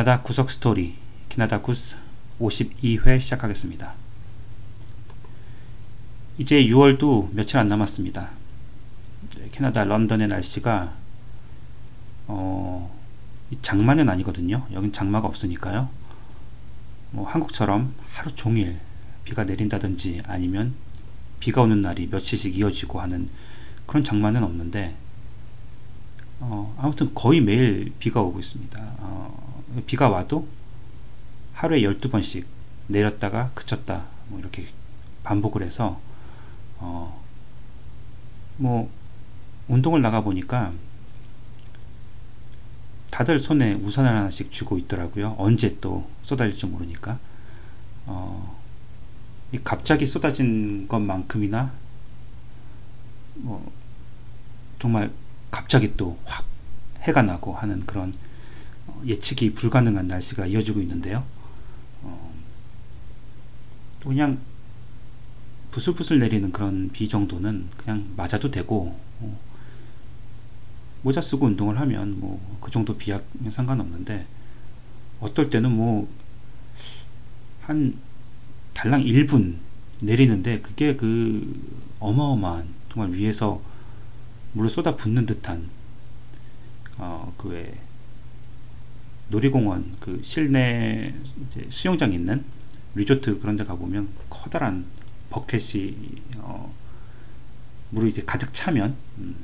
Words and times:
캐나다 0.00 0.22
구석 0.22 0.50
스토리 0.50 0.94
캐나다 1.28 1.60
구스 1.60 1.98
52회 2.40 3.20
시작하겠습니다. 3.20 3.92
이제 6.38 6.64
6월도 6.64 7.34
며칠 7.34 7.58
안 7.58 7.68
남았습니다. 7.68 8.30
캐나다 9.52 9.84
런던의 9.84 10.28
날씨가 10.28 10.94
어, 12.28 12.98
장마는 13.60 14.08
아니거든요. 14.08 14.66
여긴 14.72 14.90
장마가 14.90 15.28
없으니까요. 15.28 15.90
뭐 17.10 17.28
한국처럼 17.28 17.92
하루 18.10 18.34
종일 18.34 18.80
비가 19.24 19.44
내린다든지 19.44 20.22
아니면 20.24 20.72
비가 21.40 21.60
오는 21.60 21.82
날이 21.82 22.08
며칠씩 22.10 22.56
이어지고 22.56 23.02
하는 23.02 23.28
그런 23.84 24.02
장마는 24.02 24.44
없는데 24.44 24.96
어, 26.38 26.74
아무튼 26.78 27.14
거의 27.14 27.42
매일 27.42 27.92
비가 27.98 28.22
오고 28.22 28.38
있습니다. 28.38 28.80
어, 29.00 29.49
비가 29.86 30.08
와도 30.08 30.48
하루에 31.54 31.80
12번씩 31.82 32.44
내렸다가 32.88 33.50
그쳤다 33.54 34.06
뭐 34.28 34.40
이렇게 34.40 34.66
반복을 35.22 35.62
해서 35.62 36.00
어, 36.78 37.22
뭐 38.56 38.90
운동을 39.68 40.02
나가 40.02 40.22
보니까 40.22 40.72
다들 43.10 43.38
손에 43.38 43.74
우산을 43.74 44.08
하나씩 44.08 44.50
쥐고 44.50 44.78
있더라고요. 44.78 45.34
언제 45.36 45.78
또 45.80 46.08
쏟아질지 46.22 46.66
모르니까. 46.66 47.18
어, 48.06 48.58
갑자기 49.62 50.06
쏟아진 50.06 50.86
것만큼이나 50.88 51.72
뭐 53.34 53.70
정말 54.78 55.10
갑자기 55.50 55.94
또 55.94 56.16
확 56.24 56.44
해가 57.02 57.22
나고 57.22 57.54
하는 57.54 57.84
그런 57.86 58.12
어, 58.12 58.29
예측이 59.06 59.54
불가능한 59.54 60.06
날씨가 60.06 60.46
이어지고 60.46 60.80
있는데요. 60.80 61.24
어, 62.02 62.32
또 64.00 64.08
그냥 64.08 64.38
부슬부슬 65.70 66.18
내리는 66.18 66.50
그런 66.52 66.90
비 66.92 67.08
정도는 67.08 67.66
그냥 67.76 68.08
맞아도 68.16 68.50
되고 68.50 68.98
어, 69.20 69.38
모자 71.02 71.20
쓰고 71.20 71.46
운동을 71.46 71.78
하면 71.80 72.20
뭐 72.20 72.40
그 72.60 72.70
정도 72.70 72.96
비하면 72.96 73.50
상관없는데 73.50 74.26
어떨 75.20 75.50
때는 75.50 75.70
뭐 75.72 76.08
한 77.70 77.94
달랑 78.74 79.04
1분 79.04 79.54
내리는데 80.02 80.60
그게 80.60 80.96
그 80.96 81.86
어마어마한 82.00 82.66
정말 82.90 83.12
위에서 83.12 83.62
물을 84.54 84.68
쏟아 84.68 84.96
붓는 84.96 85.26
듯한 85.26 85.68
어 86.98 87.32
그왜 87.36 87.78
놀이공원 89.30 89.96
그 90.00 90.20
실내 90.22 91.14
수영장 91.68 92.12
있는 92.12 92.44
리조트 92.94 93.40
그런 93.40 93.56
데 93.56 93.64
가보면 93.64 94.08
커다란 94.28 94.84
버켓이 95.30 95.96
어 96.38 96.72
물이 97.90 98.10
이제 98.10 98.22
가득 98.26 98.52
차면 98.52 98.96
음 99.18 99.34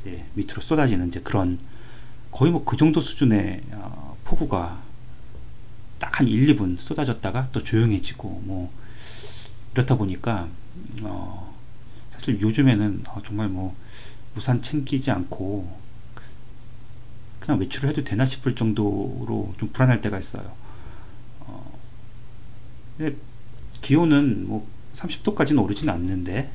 이제 0.00 0.24
밑으로 0.34 0.60
쏟아지는 0.60 1.08
이제 1.08 1.20
그런 1.20 1.58
거의 2.30 2.50
뭐 2.50 2.64
그 2.64 2.76
정도 2.76 3.00
수준의 3.00 3.62
어 3.72 4.16
폭우가 4.24 4.82
딱 5.98 6.20
한 6.20 6.28
1, 6.28 6.54
2분 6.56 6.78
쏟아졌다가 6.80 7.48
또 7.52 7.62
조용해지고 7.62 8.42
뭐 8.44 8.72
이렇다 9.74 9.96
보니까 9.96 10.48
어 11.02 11.54
사실 12.12 12.40
요즘에는 12.40 13.04
어 13.08 13.22
정말 13.24 13.48
뭐 13.48 13.74
우산 14.36 14.60
챙기지 14.62 15.10
않고 15.10 15.81
그냥 17.42 17.58
외출을 17.60 17.90
해도 17.90 18.04
되나 18.04 18.24
싶을 18.24 18.54
정도로 18.54 19.52
좀 19.58 19.68
불안할 19.72 20.00
때가 20.00 20.16
있어요. 20.16 20.52
어, 21.40 21.76
기온은 23.80 24.46
뭐 24.46 24.68
30도까지는 24.94 25.60
오르진 25.60 25.88
않는데 25.88 26.52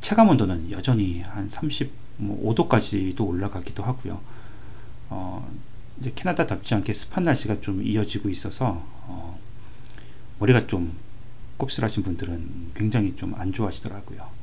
체감 0.00 0.30
온도는 0.30 0.70
여전히 0.70 1.20
한 1.20 1.50
35도까지도 1.50 3.18
뭐 3.18 3.28
올라가기도 3.28 3.82
하고요. 3.82 4.20
어, 5.10 5.46
이제 6.00 6.10
캐나다답지 6.14 6.74
않게 6.74 6.94
습한 6.94 7.24
날씨가 7.24 7.60
좀 7.60 7.82
이어지고 7.82 8.30
있어서 8.30 8.82
어, 9.06 9.38
머리가 10.38 10.66
좀 10.66 10.96
곱슬하신 11.58 12.02
분들은 12.04 12.70
굉장히 12.74 13.14
좀 13.16 13.34
안 13.36 13.52
좋아하시더라고요. 13.52 14.39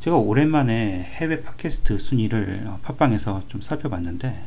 제가 0.00 0.16
오랜만에 0.16 1.02
해외 1.02 1.42
팟캐스트 1.42 1.98
순위를 1.98 2.64
어, 2.66 2.78
팟빵에서 2.82 3.44
좀 3.48 3.60
살펴봤는데 3.60 4.44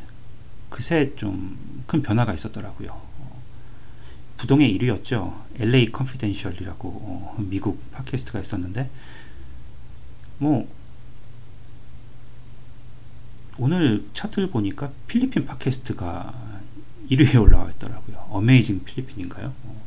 그새 0.70 1.14
좀 1.16 1.74
큰 1.86 2.02
변화가 2.02 2.34
있었더라고요. 2.34 2.90
어, 2.90 3.42
부동의 4.36 4.76
1위였죠. 4.78 5.42
LA 5.58 5.92
컨피덴셜이라고 5.92 6.88
어, 6.88 7.36
미국 7.38 7.90
팟캐스트가 7.92 8.40
있었는데 8.40 8.90
뭐 10.38 10.68
오늘 13.56 14.04
차트를 14.14 14.50
보니까 14.50 14.90
필리핀 15.06 15.46
팟캐스트가 15.46 16.34
1위에 17.10 17.40
올라와 17.40 17.70
있더라고요. 17.72 18.16
어메이징 18.30 18.84
필리핀인가요? 18.84 19.52
어. 19.64 19.84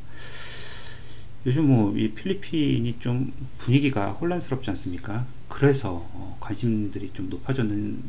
요즘 1.45 1.67
뭐 1.67 1.93
이 1.97 2.11
필리핀이 2.11 2.99
좀 2.99 3.33
분위기가 3.57 4.11
혼란스럽지 4.11 4.69
않습니까? 4.69 5.25
그래서 5.47 6.05
어, 6.13 6.37
관심들이 6.39 7.11
좀 7.13 7.29
높아졌는 7.29 8.03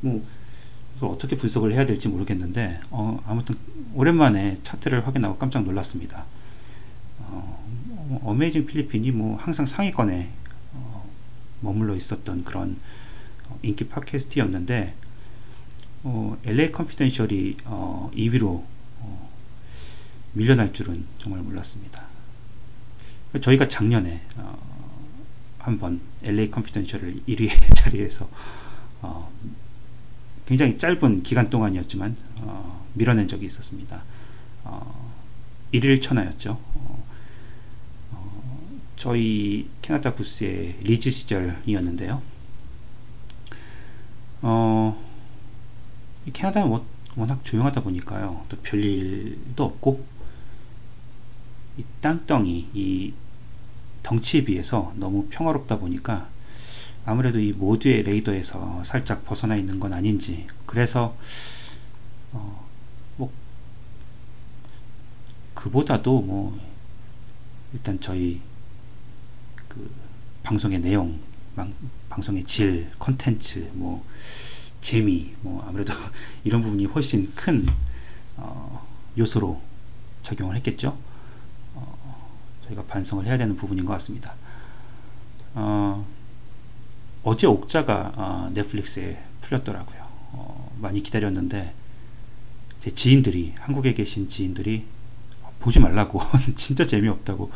뭐 0.00 0.24
어떻게 1.00 1.36
분석을 1.36 1.72
해야 1.72 1.86
될지 1.86 2.08
모르겠는데 2.08 2.80
어, 2.90 3.22
아무튼 3.26 3.56
오랜만에 3.94 4.58
차트를 4.62 5.06
확인하고 5.06 5.36
깜짝 5.36 5.62
놀랐습니다. 5.64 6.24
어, 7.18 8.20
어메이징 8.24 8.66
필리핀이 8.66 9.10
뭐 9.12 9.36
항상 9.36 9.66
상위권에 9.66 10.30
어, 10.72 11.08
머물러 11.60 11.96
있었던 11.96 12.44
그런 12.44 12.78
어, 13.48 13.58
인기 13.62 13.88
팟캐스트였는데 13.88 14.94
어, 16.02 16.36
LA 16.44 16.72
컨피덴셜이 16.72 17.58
어, 17.64 18.10
2위로 18.14 18.62
어, 19.00 19.30
밀려날 20.32 20.72
줄은 20.72 21.06
정말 21.18 21.42
몰랐습니다. 21.42 22.04
저희가 23.40 23.68
작년에 23.68 24.22
어, 24.36 24.69
한번 25.60 26.00
LA 26.22 26.50
컨피덴셜을 26.50 27.22
1위 27.28 27.50
자리에서 27.76 28.28
어, 29.02 29.30
굉장히 30.46 30.76
짧은 30.76 31.22
기간 31.22 31.48
동안이었지만 31.48 32.16
어, 32.38 32.86
밀어낸 32.94 33.28
적이 33.28 33.46
있었습니다. 33.46 34.02
1일 35.72 36.02
천하였죠. 36.02 36.58
저희 38.96 39.68
캐나다 39.80 40.14
부스의 40.14 40.76
리즈 40.82 41.10
시절이었는데요. 41.10 42.20
어, 44.42 45.02
캐나다는 46.32 46.80
워낙 47.16 47.44
조용하다 47.44 47.82
보니까요. 47.82 48.44
또 48.48 48.56
별일도 48.58 49.64
없고 49.64 50.04
이 51.78 51.84
땅덩이 52.00 52.68
이 52.74 53.12
덩치에 54.02 54.44
비해서 54.44 54.92
너무 54.96 55.26
평화롭다 55.30 55.78
보니까 55.78 56.28
아무래도 57.04 57.38
이 57.38 57.52
모두의 57.52 58.02
레이더에서 58.02 58.82
살짝 58.84 59.24
벗어나 59.24 59.56
있는 59.56 59.80
건 59.80 59.92
아닌지 59.92 60.46
그래서 60.66 61.16
어, 62.32 62.68
뭐 63.16 63.32
그보다도 65.54 66.20
뭐 66.20 66.58
일단 67.72 67.98
저희 68.00 68.40
그 69.68 69.90
방송의 70.42 70.80
내용 70.80 71.18
방, 71.56 71.72
방송의 72.08 72.44
질 72.44 72.90
컨텐츠 72.98 73.70
뭐 73.74 74.04
재미 74.80 75.34
뭐 75.42 75.64
아무래도 75.66 75.92
이런 76.44 76.62
부분이 76.62 76.86
훨씬 76.86 77.32
큰 77.34 77.66
어, 78.36 78.86
요소로 79.18 79.60
작용을 80.22 80.56
했겠죠. 80.56 80.96
어, 82.70 82.74
저희가 82.74 82.84
반성을 82.84 83.26
해야 83.26 83.36
되는 83.36 83.56
부분인 83.56 83.84
것 83.84 83.92
같습니다. 83.94 84.34
어, 85.54 86.06
어제 87.22 87.46
옥자가 87.46 88.12
어, 88.16 88.50
넷플릭스에 88.54 89.18
풀렸더라고요. 89.40 90.00
어, 90.32 90.72
많이 90.80 91.02
기다렸는데 91.02 91.74
제 92.80 92.94
지인들이 92.94 93.54
한국에 93.58 93.94
계신 93.94 94.28
지인들이 94.28 94.84
보지 95.58 95.80
말라고 95.80 96.20
진짜 96.56 96.86
재미없다고 96.86 97.50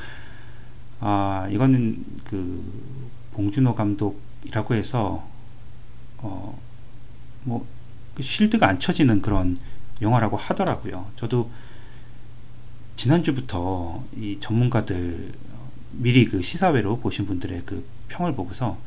아 1.01 1.49
이거는 1.51 2.05
그 2.25 3.31
봉준호 3.33 3.75
감독이라고 3.75 4.75
해서 4.75 5.27
어, 6.19 6.59
뭐 7.45 7.67
쉴드가 8.21 8.69
안 8.69 8.79
쳐지는 8.79 9.23
그런 9.23 9.57
영화라고 10.03 10.37
하더라고요. 10.37 11.07
저도 11.17 11.51
지난주부터 12.97 14.05
이 14.17 14.39
전문가들 14.41 15.33
미리 15.93 16.27
그 16.27 16.43
시사회로 16.43 16.99
보신 16.99 17.27
분들의 17.27 17.63
그 17.67 17.87
평을 18.09 18.35
보고서 18.35 18.79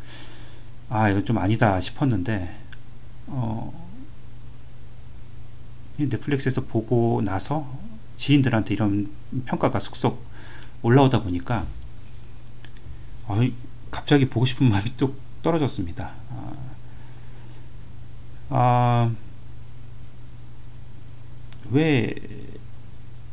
아 0.90 1.10
이건 1.10 1.26
좀 1.26 1.38
아니다 1.38 1.80
싶었는데 1.80 2.56
어 3.28 3.88
넷플릭스에서 5.98 6.62
보고 6.66 7.22
나서 7.26 7.80
지인들한테 8.18 8.74
이런 8.74 9.10
평가가 9.46 9.80
속속 9.80 10.24
올라오다 10.82 11.24
보니까 11.24 11.66
어, 13.26 13.40
갑자기 13.92 14.30
보고 14.30 14.46
싶은 14.46 14.70
마음이 14.70 14.96
뚝 14.96 15.20
떨어졌습니다. 15.42 16.14
아, 16.30 16.54
아, 18.50 19.12
왜 21.72 22.14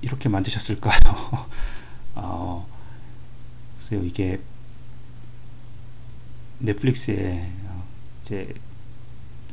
이렇게 0.04 0.28
만드셨을까요? 0.28 0.98
어, 2.14 2.66
글쎄요, 3.78 4.04
이게 4.04 4.38
넷플릭스에 6.58 7.50
이제 8.22 8.52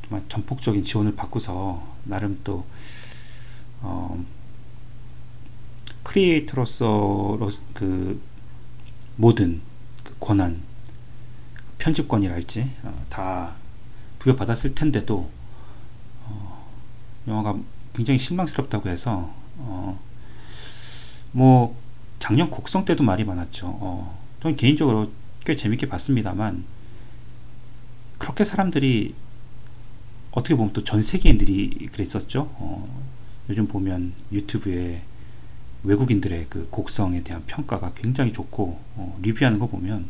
정말 0.04 0.28
전폭적인 0.28 0.84
지원을 0.84 1.16
받고서 1.16 1.82
나름 2.04 2.42
또 2.44 2.66
어, 3.80 4.22
크리에이터로서 6.04 7.38
그 7.74 8.22
모든 9.16 9.62
그 10.04 10.14
권한 10.20 10.62
편집권이랄지 11.78 12.70
어, 12.84 13.06
다 13.10 13.54
부여받았을 14.20 14.76
텐데도 14.76 15.30
어, 16.26 16.68
영화가 17.28 17.58
굉장히 17.94 18.20
실망스럽다고 18.20 18.90
해서 18.90 19.34
어, 19.58 20.11
뭐 21.32 21.76
작년 22.20 22.50
곡성 22.50 22.86
때도 22.86 23.04
말이 23.04 23.24
많았죠. 23.24 23.68
어, 23.68 24.20
저는 24.42 24.56
개인적으로 24.56 25.12
꽤 25.46 25.56
재밌게 25.56 25.88
봤습니다만 25.90 26.64
그렇게 28.18 28.44
사람들이 28.44 29.16
어떻게 30.32 30.56
보면 30.56 30.74
또 30.74 30.84
전 30.84 31.02
세계인들이 31.02 31.90
그랬었죠. 31.92 32.50
어, 32.54 33.04
요즘 33.50 33.68
보면 33.68 34.14
유튜브에 34.32 35.02
외국인들의 35.84 36.46
그 36.50 36.68
곡성에 36.70 37.24
대한 37.24 37.44
평가가 37.48 37.94
굉장히 37.96 38.32
좋고 38.32 38.80
어, 38.96 39.20
리뷰하는 39.22 39.58
거 39.60 39.68
보면 39.68 40.06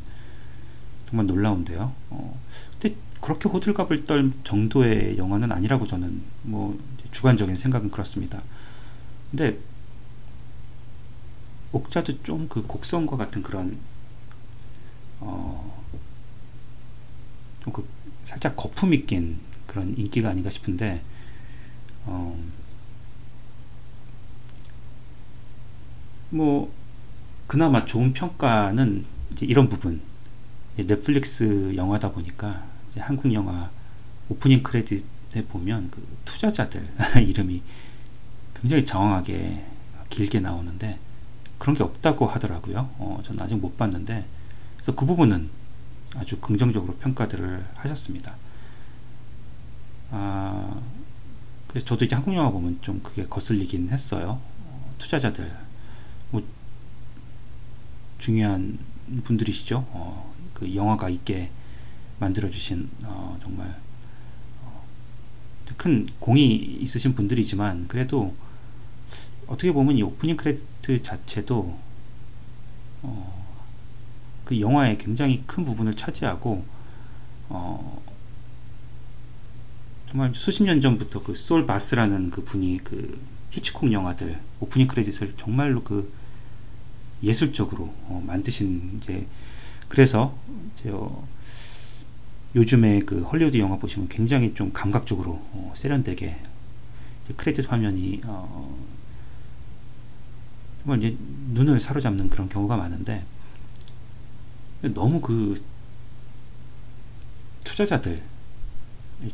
정말 1.10 1.28
놀라운데요. 1.28 1.94
어, 2.10 2.40
근데 2.80 2.96
그렇게 3.22 3.48
호들갑을 3.48 4.04
떨 4.06 4.32
정도의 4.44 5.18
영화는 5.18 5.52
아니라고 5.52 5.88
저는 5.88 6.22
뭐 6.44 6.78
주관적인 7.12 7.56
생각은 7.56 7.90
그렇습니다. 7.92 8.42
근데 9.30 9.58
옥자도 11.72 12.24
좀 12.24 12.48
그 12.50 12.64
곡성과 12.68 13.18
같은 13.18 13.42
그런 13.44 13.78
어, 15.20 15.84
좀 17.64 17.74
그 17.74 17.88
살짝 18.26 18.56
거품 18.56 18.94
있긴 18.94 19.40
그런 19.68 19.96
인기가 19.98 20.30
아닌가 20.30 20.50
싶은데 20.50 21.02
어, 22.06 22.38
뭐 26.30 26.74
그나마 27.48 27.86
좋은 27.86 28.14
평가는 28.14 29.06
이런 29.42 29.68
부분. 29.70 30.02
넷플릭스 30.78 31.76
영화다 31.76 32.12
보니까 32.12 32.64
한국 32.98 33.34
영화 33.34 33.70
오프닝 34.30 34.64
크레딧에 34.64 35.46
보면 35.50 35.92
그 35.92 36.08
투자자들 36.26 36.88
이름이 37.28 37.62
굉장히 38.56 38.86
장황하게 38.86 39.64
길게 40.10 40.40
나오는데 40.40 40.98
그런 41.62 41.76
게 41.76 41.84
없다고 41.84 42.26
하더라고요. 42.26 42.90
어, 42.98 43.22
저는 43.24 43.44
아직 43.44 43.54
못 43.54 43.78
봤는데 43.78 44.26
그래서 44.78 44.96
그 44.96 45.06
부분은 45.06 45.48
아주 46.16 46.40
긍정적으로 46.40 46.96
평가들을 46.96 47.64
하셨습니다. 47.76 48.34
아, 50.10 50.82
그래서 51.68 51.86
저도 51.86 52.06
이제 52.06 52.16
한국 52.16 52.34
영화 52.34 52.50
보면 52.50 52.80
좀 52.82 53.00
그게 53.04 53.28
거슬리긴 53.28 53.90
했어요. 53.90 54.42
어, 54.66 54.96
투자자들 54.98 55.56
뭐 56.32 56.42
중요한 58.18 58.80
분들이시죠. 59.24 59.86
어, 59.92 60.34
그 60.56 60.74
영화가 60.74 61.10
있게 61.10 61.52
만들어주신 62.18 62.90
어, 63.06 63.38
정말 63.40 63.80
어, 64.64 64.84
큰 65.78 66.08
공이 66.18 66.56
있으신 66.56 67.14
분들이지만 67.14 67.88
그래도 67.88 68.34
어떻게 69.52 69.72
보면 69.74 69.98
이 69.98 70.02
오프닝 70.04 70.38
크레디트 70.38 71.02
자체도 71.04 71.78
어, 73.04 73.46
그 74.46 74.60
영화의 74.60 74.98
굉장히 74.98 75.44
큰 75.46 75.66
부분을 75.66 75.96
차지하고 75.96 76.64
어, 77.50 78.02
정말 80.10 80.32
수십 80.36 80.64
년 80.64 80.80
전부터 80.80 81.24
그 81.24 81.36
솔 81.36 81.66
바스라는 81.66 82.32
그 82.32 82.44
분이 82.44 82.80
그 82.84 83.20
히치콕 83.52 83.92
영화들 83.92 84.40
오프닝 84.62 84.88
크레딧을 84.88 85.34
정말로 85.38 85.84
그 85.84 86.12
예술적으로 87.22 87.94
어, 88.06 88.24
만드신 88.26 88.94
이제 88.98 89.28
그래서 89.90 90.38
이제 90.80 90.90
어, 90.92 91.28
요즘에 92.56 93.00
그 93.00 93.24
헐리우드 93.24 93.58
영화 93.58 93.78
보시면 93.78 94.08
굉장히 94.08 94.54
좀 94.54 94.72
감각적으로 94.72 95.34
어, 95.52 95.74
세련되게 95.76 96.38
크레딧 97.36 97.70
화면이 97.72 98.22
어, 98.26 98.91
정말 100.84 101.04
이제 101.04 101.16
눈을 101.52 101.80
사로잡는 101.80 102.30
그런 102.30 102.50
경우가 102.50 102.76
많은데 102.76 103.24
너무 104.82 105.22
그 105.22 105.64
투자자들 107.64 108.22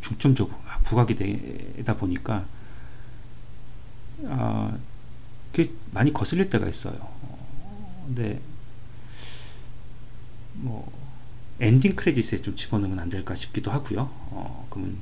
중점적으로 0.02 0.58
부각이 0.84 1.16
되다 1.16 1.96
보니까 1.96 2.46
아, 4.26 4.78
그게 5.52 5.72
많이 5.92 6.12
거슬릴 6.12 6.50
때가 6.50 6.68
있어요. 6.68 6.98
어, 7.00 8.04
근데 8.06 8.42
뭐 10.54 10.92
엔딩 11.60 11.96
크레딧에 11.96 12.42
좀 12.42 12.56
집어넣으면 12.56 13.00
안 13.00 13.10
될까 13.10 13.36
싶기도 13.36 13.72
하고요. 13.72 14.02
어, 14.02 14.68
그러면 14.70 14.98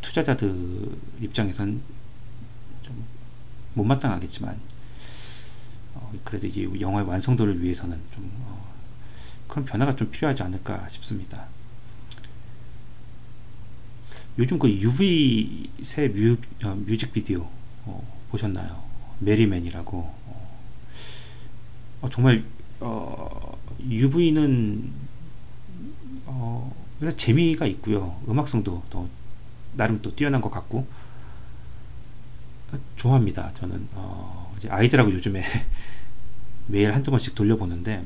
투자자들 0.00 0.88
입장에선 1.20 1.82
좀 2.82 3.04
못마땅하겠지만 3.74 4.58
어, 5.94 6.12
그래도 6.24 6.46
이제 6.46 6.68
영화의 6.80 7.06
완성도를 7.06 7.62
위해서는 7.62 8.00
좀 8.14 8.30
어, 8.40 8.72
그런 9.48 9.64
변화가 9.64 9.96
좀 9.96 10.10
필요하지 10.10 10.42
않을까 10.42 10.88
싶습니다. 10.88 11.46
요즘 14.38 14.58
그 14.58 14.68
UV 14.70 15.70
새 15.82 16.08
뮤, 16.08 16.38
어, 16.64 16.74
뮤직비디오 16.86 17.48
어, 17.84 18.20
보셨나요? 18.30 18.82
메리맨이라고 19.18 19.96
어, 19.98 20.58
어 22.00 22.10
정말 22.10 22.44
UV는 23.80 24.90
어, 26.26 26.74
재미가 27.16 27.66
있고요. 27.66 28.20
음악성도 28.28 28.82
또 28.90 29.08
나름 29.74 30.00
또 30.00 30.14
뛰어난 30.14 30.40
것 30.40 30.50
같고 30.50 30.86
좋아합니다. 32.96 33.52
저는 33.58 33.88
어, 33.92 34.41
이제 34.62 34.70
아이들하고 34.70 35.12
요즘에 35.12 35.42
매일 36.68 36.94
한두 36.94 37.10
번씩 37.10 37.34
돌려보는데 37.34 38.04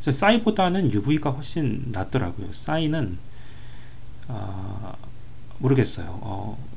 싸이보다는 0.00 0.92
UV가 0.92 1.30
훨씬 1.30 1.88
낫더라고요. 1.92 2.52
싸이는 2.52 3.18
어, 4.28 4.96
모르겠어요. 5.58 6.06
어, 6.22 6.68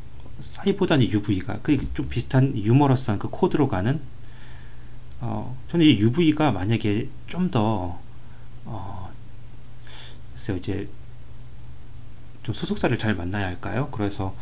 싸이보다는 0.41 1.09
UV가 1.09 1.59
그 1.59 1.77
좀 1.93 2.09
비슷한 2.09 2.57
유머러스한 2.57 3.19
그 3.19 3.29
코드로 3.29 3.67
가는 3.69 4.01
어, 5.21 5.55
저는 5.69 5.85
이 5.85 5.99
UV가 5.99 6.51
만약에 6.51 7.07
좀더 7.27 7.99
어, 8.65 9.11
글쎄요 10.33 10.57
이제 10.57 10.89
좀 12.41 12.53
소속사를 12.53 12.97
잘 12.97 13.15
만나야 13.15 13.45
할까요? 13.45 13.87
그래서 13.91 14.35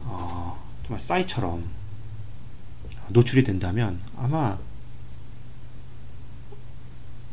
어, 0.00 0.60
정말 0.82 0.98
싸이처럼 1.00 1.79
노출이 3.12 3.44
된다면 3.44 4.00
아마 4.16 4.58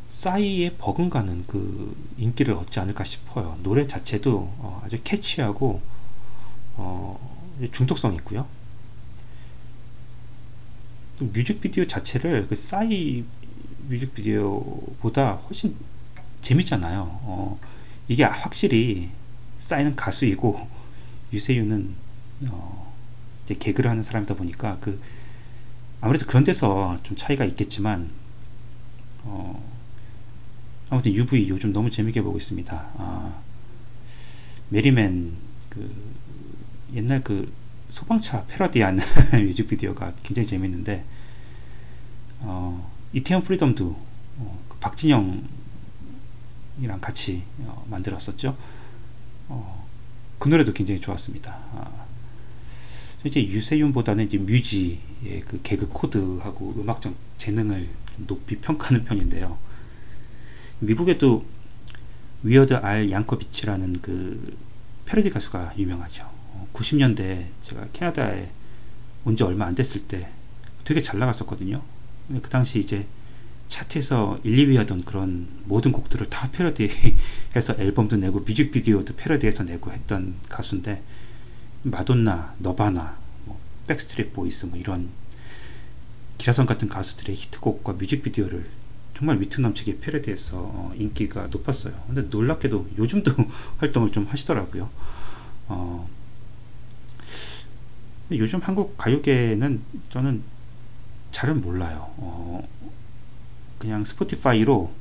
싸이의 0.07 0.77
버금가는 0.77 1.45
그 1.45 1.95
인기를 2.17 2.55
얻지 2.55 2.79
않을까 2.79 3.03
싶어요. 3.03 3.57
노래 3.61 3.85
자체도 3.85 4.35
어, 4.57 4.81
아주 4.83 4.97
캐치하고 5.03 5.81
어, 6.77 7.55
중독성 7.71 8.15
있고요. 8.15 8.47
뮤직비디오 11.19 11.85
자체를 11.85 12.47
그 12.47 12.55
싸이 12.55 13.23
뮤직비디오보다 13.89 15.33
훨씬 15.33 15.75
재밌잖아요. 16.41 17.01
어, 17.23 17.59
이게 18.07 18.23
확실히 18.23 19.09
싸이는 19.59 19.95
가수이고 19.95 20.67
유세윤은 21.33 21.95
어, 22.49 22.93
이제 23.45 23.55
개그를 23.55 23.89
하는 23.89 24.03
사람이다 24.03 24.35
보니까 24.35 24.77
그 24.81 24.99
아무래도 26.01 26.25
그런 26.25 26.43
데서 26.43 26.97
좀 27.03 27.17
차이가 27.17 27.45
있겠지만 27.45 28.09
어, 29.23 29.63
아무튼 30.89 31.13
UV 31.13 31.49
요즘 31.49 31.73
너무 31.73 31.91
재밌게 31.91 32.21
보고 32.21 32.37
있습니다. 32.37 32.89
아, 32.97 33.41
메리맨 34.69 35.33
그 35.69 35.93
옛날 36.93 37.23
그 37.23 37.51
소방차 37.89 38.45
패러디한 38.45 38.97
뮤직비디오가 39.47 40.13
굉장히 40.23 40.47
재밌는데 40.47 41.03
어, 42.41 42.91
이태원 43.13 43.43
프리덤도 43.43 44.07
어, 44.37 44.59
그 44.69 44.77
박진영이랑 44.77 45.47
같이 47.01 47.43
어, 47.59 47.85
만들었었죠. 47.89 48.55
어, 49.49 49.87
그 50.39 50.49
노래도 50.49 50.73
굉장히 50.73 51.01
좋았습니다. 51.01 51.51
아, 51.73 52.05
이제 53.23 53.43
유세윤보다는 53.43 54.25
이제 54.25 54.37
뮤지의 54.37 54.99
그 55.23 55.61
개그 55.63 55.89
코드하고 55.89 56.75
음악적 56.77 57.13
재능을 57.37 57.87
높이 58.17 58.57
평가하는 58.57 59.03
편인데요. 59.05 59.57
미국에도 60.79 61.45
Weird 62.43 62.73
Al 62.75 63.09
Yankovic이라는 63.11 64.01
그 64.01 64.57
패러디 65.05 65.29
가수가 65.29 65.73
유명하죠. 65.77 66.29
90년대 66.73 67.45
제가 67.63 67.87
캐나다에 67.93 68.49
온 69.25 69.35
지 69.35 69.43
얼마 69.43 69.65
안 69.65 69.75
됐을 69.75 70.01
때 70.01 70.29
되게 70.85 71.01
잘 71.01 71.19
나갔었거든요. 71.19 71.81
그 72.41 72.49
당시 72.49 72.79
이제 72.79 73.05
차트에서 73.67 74.39
1, 74.43 74.55
2위 74.69 74.77
하던 74.77 75.03
그런 75.03 75.47
모든 75.65 75.91
곡들을 75.91 76.29
다 76.29 76.49
패러디해서 76.51 77.75
앨범도 77.79 78.17
내고 78.17 78.39
뮤직비디오도 78.39 79.15
패러디해서 79.17 79.63
내고 79.63 79.91
했던 79.91 80.35
가수인데 80.47 81.03
마돈나, 81.83 82.55
너바나, 82.59 83.01
뭐 83.01 83.15
백스트리트 83.87 84.31
보이스 84.33 84.65
뭐 84.65 84.77
이런 84.77 85.09
기라성 86.37 86.65
같은 86.65 86.87
가수들의 86.87 87.35
히트곡과 87.35 87.93
뮤직비디오를 87.93 88.65
정말 89.17 89.41
위트 89.41 89.59
넘치게 89.59 89.99
패러디해서 89.99 90.57
어, 90.57 90.93
인기가 90.95 91.47
높았어요. 91.47 91.93
근데 92.05 92.21
놀랍게도 92.21 92.89
요즘도 92.97 93.31
활동을 93.79 94.11
좀 94.11 94.27
하시더라고요. 94.27 94.89
어, 95.69 96.07
요즘 98.31 98.59
한국 98.61 98.95
가요계는 98.97 99.81
저는 100.11 100.43
잘은 101.31 101.61
몰라요. 101.61 102.13
어, 102.17 102.67
그냥 103.79 104.05
스포티파이로 104.05 104.91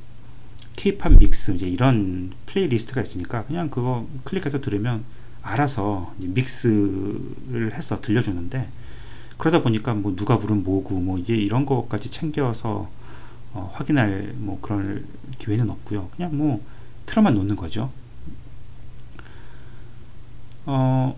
K-pop 0.75 1.17
mix 1.17 1.51
이제 1.51 1.67
이런 1.67 2.33
playlist가 2.45 3.01
있으니까 3.01 3.45
그냥 3.45 3.69
그거 3.69 4.07
클릭해서 4.23 4.61
들으면 4.61 5.03
알아서 5.47 6.13
믹스를 6.17 7.73
해서 7.73 8.01
들려주는데 8.01 8.67
그러다 9.37 9.61
보니까 9.61 9.93
뭐 9.93 10.15
누가 10.15 10.37
부른 10.37 10.63
뭐고 10.63 10.99
뭐 10.99 11.17
이제 11.17 11.33
이런 11.35 11.65
것까지 11.65 12.11
챙겨서 12.11 12.89
어, 13.53 13.71
확인할 13.73 14.33
뭐 14.37 14.59
그런 14.61 15.05
기회는 15.37 15.69
없고요. 15.69 16.09
그냥 16.15 16.37
뭐 16.37 16.61
틀어만 17.05 17.33
놓는 17.33 17.55
거죠. 17.55 17.91
어, 20.65 21.17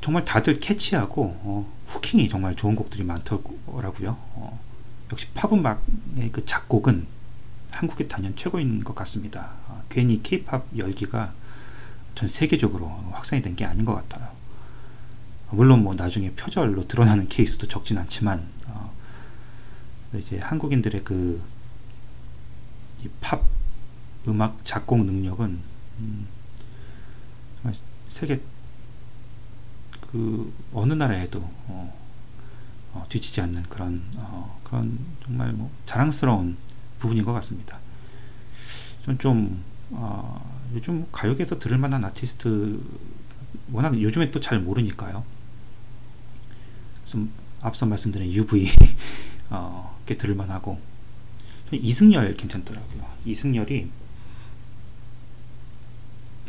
정말 0.00 0.24
다들 0.24 0.58
캐치하고 0.58 1.22
어, 1.42 1.72
후킹이 1.88 2.28
정말 2.28 2.56
좋은 2.56 2.74
곡들이 2.74 3.04
많더라고요. 3.04 4.16
어, 4.34 4.58
역시 5.12 5.26
팝 5.34 5.52
음악의 5.52 6.30
그 6.32 6.44
작곡은 6.46 7.06
한국의 7.70 8.08
단연 8.08 8.34
최고인 8.34 8.82
것 8.82 8.94
같습니다. 8.94 9.50
어, 9.68 9.82
괜히 9.90 10.22
케이팝 10.22 10.68
열기가 10.76 11.34
전 12.20 12.28
세계적으로 12.28 12.86
확산이 13.12 13.40
된 13.40 13.56
게 13.56 13.64
아닌 13.64 13.84
것 13.86 13.94
같아요. 13.94 14.28
물론 15.50 15.82
뭐 15.82 15.94
나중에 15.94 16.30
표절로 16.32 16.86
드러나는 16.86 17.28
케이스도 17.28 17.66
적진 17.66 17.98
않지만 17.98 18.46
어, 18.66 18.94
이제 20.14 20.38
한국인들의 20.38 21.02
그 21.02 21.42
팝 23.20 23.42
음악 24.28 24.62
작곡 24.64 25.04
능력은 25.04 25.58
음, 26.00 26.26
세계 28.08 28.40
그 30.12 30.52
어느 30.74 30.92
나라에도 30.92 31.38
어, 31.40 31.98
어, 32.92 33.06
뒤지지 33.08 33.40
않는 33.40 33.62
그런 33.64 34.04
어, 34.18 34.60
그런 34.64 34.98
정말 35.24 35.52
뭐 35.52 35.70
자랑스러운 35.86 36.58
부분인 36.98 37.24
것 37.24 37.32
같습니다. 37.32 37.78
전좀 39.06 39.62
어, 39.90 40.70
요즘 40.74 41.06
가요계에서 41.12 41.58
들을 41.58 41.78
만한 41.78 42.04
아티스트 42.04 42.80
워낙 43.72 44.00
요즘에 44.00 44.30
또 44.30 44.40
잘 44.40 44.60
모르니까요. 44.60 45.24
좀 47.06 47.30
앞서 47.60 47.86
말씀드린 47.86 48.32
UV 48.32 48.68
어, 49.50 49.98
꽤 50.06 50.16
들을 50.16 50.34
만하고 50.34 50.80
이승열 51.72 52.36
괜찮더라고요. 52.36 53.04
이승열이 53.24 53.90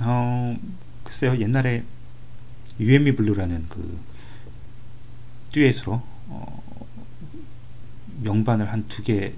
어 0.02 0.56
글쎄요 1.04 1.38
옛날에 1.40 1.84
U&Me 2.80 3.16
Blue라는 3.16 3.68
그 3.70 4.00
듀엣으로 5.52 6.02
어, 6.28 6.88
명반을 8.22 8.72
한 8.72 8.88
두 8.88 9.04
개, 9.04 9.34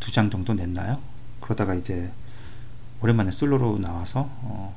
두 0.00 0.12
장 0.12 0.30
정도 0.30 0.54
냈나요? 0.54 1.00
그러다가 1.40 1.74
이제 1.74 2.12
오랜만에 3.02 3.30
솔로로 3.30 3.78
나와서 3.80 4.28
어, 4.42 4.74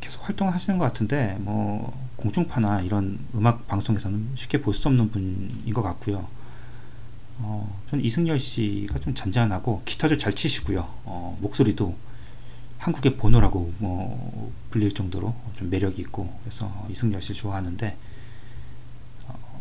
계속 0.00 0.26
활동하시는 0.28 0.78
것 0.78 0.84
같은데 0.84 1.36
뭐 1.40 1.92
공중파나 2.16 2.80
이런 2.82 3.18
음악 3.34 3.66
방송에서는 3.66 4.30
쉽게 4.36 4.60
볼 4.60 4.74
수 4.74 4.88
없는 4.88 5.10
분인 5.10 5.72
것 5.74 5.82
같고요. 5.82 6.26
어, 7.38 7.80
전 7.90 8.00
이승열 8.00 8.38
씨가 8.38 9.00
좀 9.00 9.14
잔잔하고 9.14 9.82
기타도 9.84 10.16
잘 10.18 10.34
치시고요. 10.34 10.80
어, 11.04 11.36
목소리도 11.40 11.96
한국의 12.78 13.16
보노라고 13.16 13.72
뭐 13.78 14.52
불릴 14.70 14.94
정도로 14.94 15.34
좀 15.56 15.70
매력이 15.70 16.00
있고 16.02 16.38
그래서 16.44 16.86
이승열 16.90 17.22
씨 17.22 17.32
좋아하는데 17.34 17.96
어, 19.26 19.60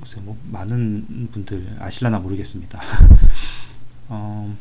글쎄 0.00 0.20
뭐 0.20 0.36
많은 0.50 1.28
분들 1.30 1.76
아실라나 1.78 2.18
모르겠습니다. 2.18 2.80
어, 4.08 4.56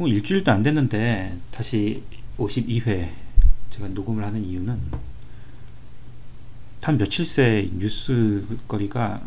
뭐 0.00 0.08
일주일도 0.08 0.50
안 0.50 0.62
됐는데 0.62 1.36
다시 1.50 2.02
52회 2.38 3.10
제가 3.70 3.88
녹음을 3.88 4.24
하는 4.24 4.42
이유는 4.42 4.80
단 6.80 6.96
며칠 6.96 7.26
새 7.26 7.68
뉴스거리가 7.74 9.20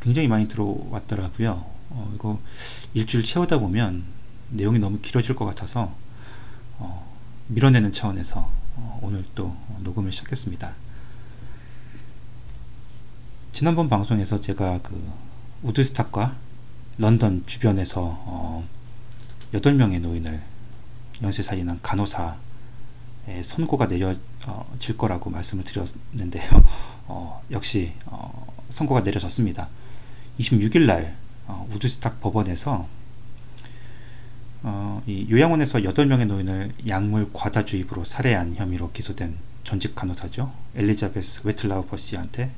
굉장히 0.00 0.26
많이 0.26 0.48
들어왔더라고요. 0.48 1.62
어, 1.90 2.12
이거 2.14 2.40
일주일 2.94 3.22
채우다 3.22 3.58
보면 3.58 4.02
내용이 4.48 4.78
너무 4.78 4.98
길어질 5.00 5.36
것 5.36 5.44
같아서 5.44 5.94
어, 6.78 7.14
밀어내는 7.48 7.92
차원에서 7.92 8.50
어, 8.76 9.00
오늘 9.02 9.26
또 9.34 9.54
녹음을 9.80 10.10
시작했습니다. 10.10 10.72
지난번 13.52 13.90
방송에서 13.90 14.40
제가 14.40 14.80
그 14.82 14.98
우드스탁과 15.64 16.34
런던 16.96 17.42
주변에서 17.44 18.00
어, 18.00 18.77
8명의 19.52 20.00
노인을 20.00 20.40
연쇄살인한 21.22 21.80
간호사의 21.82 22.36
선고가 23.42 23.86
내려질 23.86 24.96
거라고 24.96 25.30
말씀을 25.30 25.64
드렸는데요. 25.64 26.48
어, 27.08 27.42
역시 27.50 27.92
어, 28.06 28.46
선고가 28.70 29.00
내려졌습니다. 29.00 29.68
26일 30.38 30.86
날 30.86 31.16
어, 31.46 31.66
우드스탁 31.72 32.20
법원에서 32.20 32.86
어, 34.62 35.02
이 35.06 35.26
요양원에서 35.30 35.78
8명의 35.80 36.26
노인을 36.26 36.72
약물 36.86 37.30
과다 37.32 37.64
주입으로 37.64 38.04
살해한 38.04 38.54
혐의로 38.54 38.90
기소된 38.92 39.36
전직 39.64 39.94
간호사죠. 39.94 40.52
엘리자베스 40.74 41.42
웨틀라우퍼 41.44 41.96
씨한테 41.96 42.50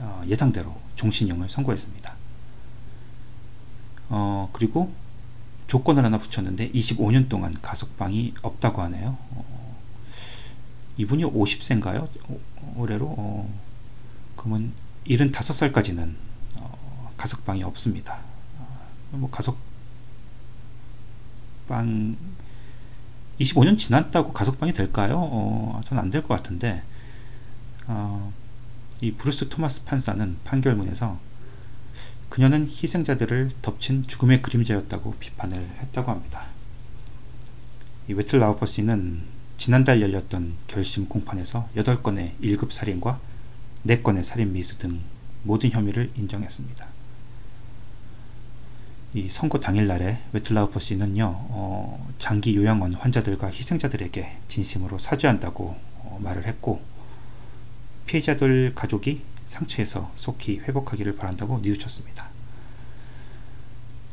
어, 0.00 0.22
예상대로 0.26 0.74
종신형을 0.96 1.48
선고했습니다. 1.48 2.14
어, 4.08 4.48
그리고 4.52 4.92
조건을 5.72 6.04
하나 6.04 6.18
붙였는데 6.18 6.70
25년 6.72 7.30
동안 7.30 7.50
가석방이 7.62 8.34
없다고 8.42 8.82
하네요. 8.82 9.16
어, 9.30 9.76
이분이 10.98 11.24
50세인가요? 11.24 12.06
올해로? 12.76 13.06
어, 13.16 13.50
그러면 14.36 14.72
75살까지는 15.06 16.12
가석방이 17.16 17.62
없습니다. 17.62 18.18
어, 18.58 19.16
뭐 19.16 19.30
가석방 19.30 19.56
25년 23.40 23.78
지났다고 23.78 24.34
가석방이 24.34 24.74
될까요? 24.74 25.14
어, 25.18 25.80
저는 25.86 26.02
안 26.02 26.10
될 26.10 26.20
것 26.20 26.34
같은데 26.34 26.82
어, 27.86 28.30
이 29.00 29.10
브루스 29.12 29.48
토마스 29.48 29.84
판사는 29.84 30.36
판결문에서 30.44 31.18
그녀는 32.32 32.66
희생자들을 32.66 33.50
덮친 33.60 34.04
죽음의 34.04 34.40
그림자였다고 34.40 35.16
비판을 35.20 35.68
했다고 35.80 36.10
합니다. 36.10 36.46
이 38.08 38.14
웨틀 38.14 38.40
라우퍼스는 38.40 39.20
지난달 39.58 40.00
열렸던 40.00 40.54
결심 40.66 41.10
공판에서 41.10 41.68
8건의 41.76 42.30
1급 42.40 42.72
살인과 42.72 43.20
4건의 43.86 44.24
살인 44.24 44.54
미수 44.54 44.78
등 44.78 45.00
모든 45.42 45.72
혐의를 45.72 46.10
인정했습니다. 46.16 46.86
이 49.12 49.28
선거 49.28 49.60
당일날에 49.60 50.20
웨틀라우퍼 50.32 50.80
씨는요 50.80 51.26
어, 51.26 52.14
장기 52.18 52.56
요양원 52.56 52.94
환자들과 52.94 53.48
희생자들에게 53.48 54.38
진심으로 54.48 54.96
사죄한다고 54.96 55.76
어, 55.98 56.18
말을 56.22 56.46
했고 56.46 56.80
피해자들 58.06 58.72
가족이 58.74 59.31
상처에서 59.52 60.10
속히 60.16 60.60
회복하기를 60.60 61.16
바란다고 61.16 61.60
뉘우쳤습니다. 61.60 62.30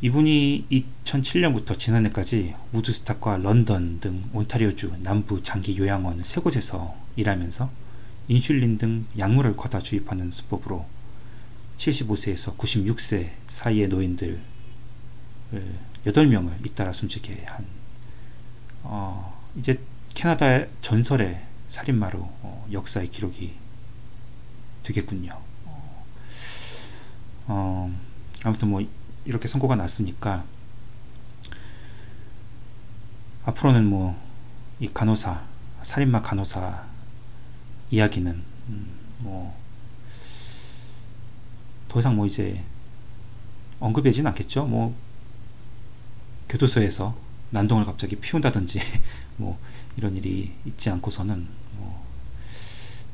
이분이 0.02 0.68
2007년부터 1.06 1.78
지난해까지 1.78 2.56
우드스탁과 2.74 3.38
런던 3.38 4.00
등 4.00 4.24
온타리오주 4.34 4.98
남부 5.00 5.44
장기 5.44 5.78
요양원 5.78 6.20
세 6.20 6.40
곳에서 6.40 6.96
일하면서 7.16 7.70
인슐린 8.28 8.78
등 8.78 9.06
약물을 9.18 9.58
과다 9.58 9.80
주입하는 9.80 10.32
수법으로 10.32 10.86
75세에서 11.78 12.58
96세 12.58 13.32
사이의 13.48 13.88
노인들 13.88 14.40
8명을 16.06 16.66
잇따라 16.66 16.94
숨지게 16.94 17.46
한 17.46 17.66
어, 18.84 19.42
이제 19.58 19.80
캐나다 20.14 20.66
전설의 20.82 21.42
살인마로 21.68 22.20
어, 22.20 22.68
역사의 22.72 23.10
기록이 23.10 23.54
되겠군요. 24.90 25.32
어, 25.66 26.06
어, 27.48 27.96
아무튼 28.44 28.70
뭐 28.70 28.86
이렇게 29.26 29.48
선고가 29.48 29.76
났으니까 29.76 30.44
앞으로는 33.46 33.86
뭐 33.86 34.30
이 34.80 34.90
간호사 34.94 35.44
살인마 35.84 36.22
간호사 36.22 36.86
이야기는 37.92 38.32
음, 38.70 38.88
뭐더 39.20 39.54
이상 42.00 42.16
뭐 42.16 42.26
이제 42.26 42.64
언급되진 43.82 44.26
않겠죠. 44.28 44.66
뭐 44.66 44.96
교도소에서 46.48 47.16
난동을 47.50 47.86
갑자기 47.86 48.16
피운다든지 48.16 48.80
뭐 49.38 49.60
이런 49.98 50.16
일이 50.16 50.54
있지 50.66 50.90
않고서는 50.90 51.46
뭐 51.74 52.06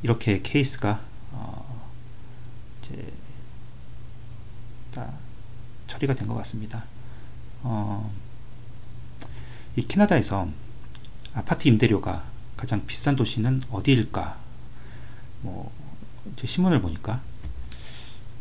이렇게 0.04 0.44
케이스가 0.44 1.02
어 1.32 1.82
이제 2.84 3.12
다 4.96 5.12
처리가 5.88 6.16
된 6.16 6.28
것 6.28 6.34
같습니다. 6.36 6.86
어, 7.62 8.12
이 9.76 9.86
캐나다에서 9.86 10.48
아파트 11.34 11.68
임대료가 11.68 12.24
가장 12.58 12.86
비싼 12.88 13.16
도시는 13.16 13.62
어디일까? 13.70 14.38
뭐, 15.42 15.72
제 16.38 16.48
신문을 16.48 16.82
보니까 16.82 17.22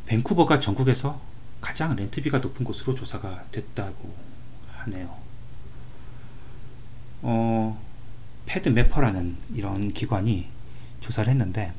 밴쿠버가 0.06 0.60
전국에서 0.60 1.20
가장 1.60 1.96
렌트비가 1.96 2.38
높은 2.38 2.64
곳으로 2.64 2.94
조사가 2.94 3.44
됐다고 3.50 4.14
하네요. 4.68 5.16
어, 7.22 7.82
패드 8.46 8.68
매퍼라는 8.68 9.36
이런 9.54 9.92
기관이 9.92 10.48
조사를 11.00 11.28
했는데 11.30 11.72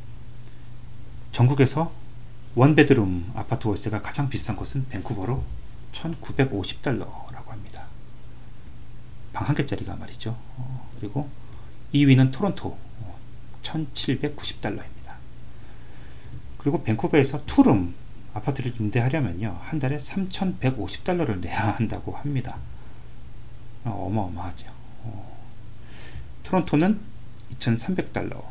전국에서 1.31 1.93
원베드룸 2.55 3.33
아파트 3.35 3.67
월세가 3.67 4.01
가장 4.01 4.29
비싼 4.29 4.55
곳은 4.55 4.87
밴쿠버로 4.89 5.43
1950달러라고 5.91 7.47
합니다. 7.49 7.85
방 9.33 9.47
한 9.49 9.55
개짜리가 9.55 9.95
말이죠. 9.97 10.37
어, 10.55 10.89
그리고 10.99 11.29
2위는 11.93 12.31
토론토 12.31 12.77
1790달러입니다. 13.61 15.15
그리고 16.57 16.81
밴쿠버에서 16.83 17.45
투룸 17.45 17.93
아파트를 18.33 18.71
임대하려면요. 18.79 19.59
한 19.61 19.79
달에 19.79 19.97
3150달러를 19.97 21.39
내야 21.41 21.75
한다고 21.75 22.13
합니다. 22.15 22.57
어, 23.83 24.09
마어마하죠 24.13 24.67
어, 25.03 25.37
토론토는 26.43 26.99
2300달러. 27.59 28.41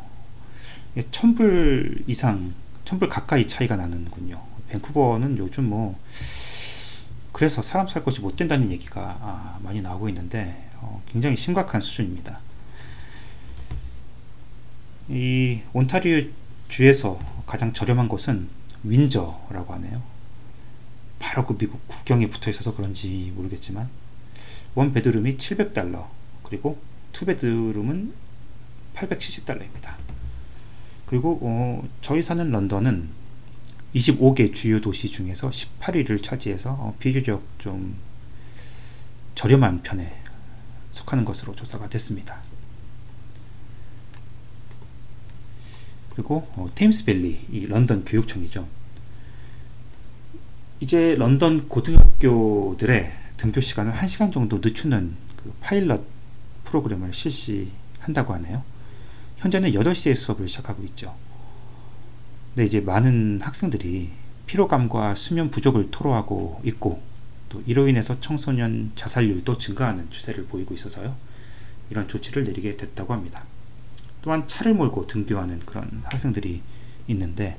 1000불 0.97 2.05
이상 2.07 2.55
1000불 2.85 3.09
가까이 3.09 3.47
차이가 3.47 3.77
나는군요. 3.77 4.41
밴쿠버는 4.69 5.39
요즘 5.39 5.65
뭐 5.65 5.99
그래서 7.33 7.63
사람 7.63 7.87
살 7.89 8.05
곳이 8.05 8.21
못 8.21 8.37
된다는 8.37 8.71
얘기가 8.71 9.19
아, 9.21 9.59
많이 9.63 9.81
나오고 9.81 10.09
있는데 10.09 10.71
어, 10.77 11.03
굉장히 11.11 11.37
심각한 11.37 11.81
수준입니다. 11.81 12.39
이 15.09 15.61
온타리오 15.73 16.29
주에서 16.69 17.21
가장 17.47 17.73
저렴한 17.73 18.09
곳은 18.09 18.49
윈저라고 18.85 19.75
하네요. 19.75 20.03
바로 21.19 21.47
그 21.47 21.57
미국 21.57 21.87
국경에 21.89 22.29
붙어 22.29 22.51
있어서 22.51 22.75
그런지 22.75 23.33
모르겠지만 23.35 23.89
one 24.75 24.93
bedroom이 24.93 25.37
700달러 25.37 26.07
그리고 26.43 26.79
two 27.13 27.25
bedroom은 27.27 28.15
870달러입니다. 28.95 30.04
그리고 31.07 31.39
어, 31.43 31.89
저희 32.01 32.23
사는 32.23 32.51
런던은 32.51 33.09
25개 33.95 34.53
주요 34.55 34.81
도시 34.81 35.09
중에서 35.09 35.51
18위를 35.51 36.23
차지해서 36.23 36.71
어, 36.71 36.97
비교적 36.99 37.43
좀 37.59 37.97
저렴한 39.35 39.83
편에 39.83 40.13
속하는 40.91 41.25
것으로 41.25 41.55
조사가 41.55 41.89
됐습니다. 41.89 42.39
그리고 46.15 46.49
어, 46.57 46.71
테임스밸리 46.75 47.47
이 47.51 47.67
런던 47.67 48.05
교육청이죠. 48.05 48.67
이제 50.81 51.15
런던 51.17 51.69
고등학교들의 51.69 53.13
등교 53.37 53.61
시간을 53.61 53.93
1시간 53.93 54.33
정도 54.33 54.59
늦추는 54.59 55.15
그 55.43 55.53
파일럿 55.61 56.03
프로그램을 56.65 57.13
실시한다고 57.13 58.35
하네요. 58.35 58.63
현재는 59.45 59.73
8시에 59.73 60.17
수업을 60.17 60.49
시작하고 60.49 60.83
있죠. 60.85 61.15
근데 62.55 62.65
이제 62.65 62.81
많은 62.81 63.41
학생들이 63.43 64.09
피로감과 64.47 65.15
수면 65.17 65.51
부족을 65.51 65.91
토로하고 65.91 66.63
있고 66.65 67.03
또 67.51 67.63
이로 67.67 67.87
인해서 67.87 68.19
청소년 68.23 68.93
자살률도 68.95 69.59
증가하는 69.59 70.11
추세를 70.11 70.47
보이고 70.47 70.75
있어서요. 70.75 71.15
이런 71.91 72.09
조치를 72.09 72.45
내리게 72.45 72.79
됐다고 72.79 73.13
합니다. 73.13 73.45
또한 74.23 74.49
차를 74.49 74.73
몰고 74.73 75.07
등교하는 75.07 75.61
그런 75.67 76.01
학생들이 76.05 76.63
있는데 77.09 77.59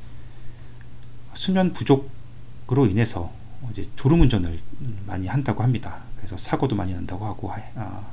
수면 1.36 1.72
부족으로 1.72 2.88
인해서 2.88 3.32
이제 3.72 3.88
졸음 3.96 4.22
운전을 4.22 4.60
많이 5.06 5.28
한다고 5.28 5.62
합니다. 5.62 6.00
그래서 6.18 6.36
사고도 6.36 6.76
많이 6.76 6.96
난다고 6.96 7.28
하고 7.28 7.54
아, 7.76 8.08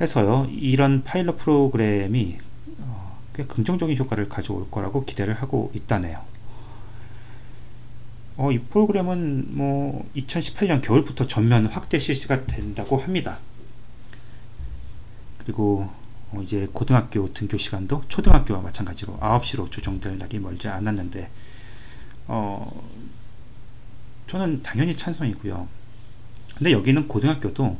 해서요. 0.00 0.46
이런 0.52 1.02
파일럿 1.02 1.38
프로그램이 1.38 2.38
꽤 3.34 3.44
긍정적인 3.44 3.96
효과를 3.96 4.28
가져올 4.28 4.70
거라고 4.70 5.04
기대를 5.04 5.34
하고 5.34 5.70
있다네요. 5.74 6.22
어, 8.36 8.50
이 8.50 8.58
프로그램은 8.58 9.56
뭐 9.56 10.08
2018년 10.16 10.82
겨울부터 10.82 11.26
전면 11.26 11.66
확대 11.66 11.98
실시가 11.98 12.44
된다고 12.44 12.96
합니다. 12.96 13.38
그리고 15.38 15.90
어, 16.30 16.40
이제 16.42 16.68
고등학교 16.72 17.32
등교 17.32 17.58
시간도 17.58 18.04
초등학교와 18.08 18.60
마찬가지로 18.60 19.18
9시로 19.18 19.70
조정될 19.70 20.18
날이 20.18 20.38
멀지 20.38 20.68
않았는데 20.68 21.30
어, 22.28 22.82
저는 24.28 24.62
당연히 24.62 24.96
찬성이고요. 24.96 25.68
근데 26.56 26.72
여기는 26.72 27.08
고등학교도 27.08 27.76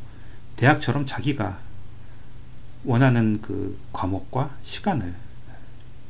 대학처럼 0.57 1.07
자기가 1.07 1.61
원하는 2.85 3.41
그 3.41 3.79
과목과 3.93 4.57
시간을 4.65 5.15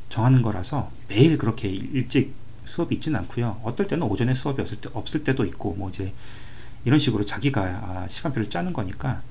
정하는 0.09 0.43
거라서 0.43 0.91
매일 1.09 1.39
그렇게 1.39 1.69
일찍 1.69 2.35
수업이 2.65 2.97
있지는 2.97 3.21
않고요. 3.21 3.61
어떨 3.65 3.87
때는 3.87 4.07
오전에 4.07 4.35
수업이 4.35 4.63
없을, 4.63 4.81
때, 4.81 4.89
없을 4.93 5.25
때도 5.25 5.45
있고 5.47 5.75
뭐 5.75 5.91
이제 5.91 6.13
이런 6.85 6.99
식으로 6.99 7.25
자기가 7.25 7.63
아, 7.63 8.07
시간표를 8.09 8.51
짜는 8.51 8.73
거니까 8.73 9.23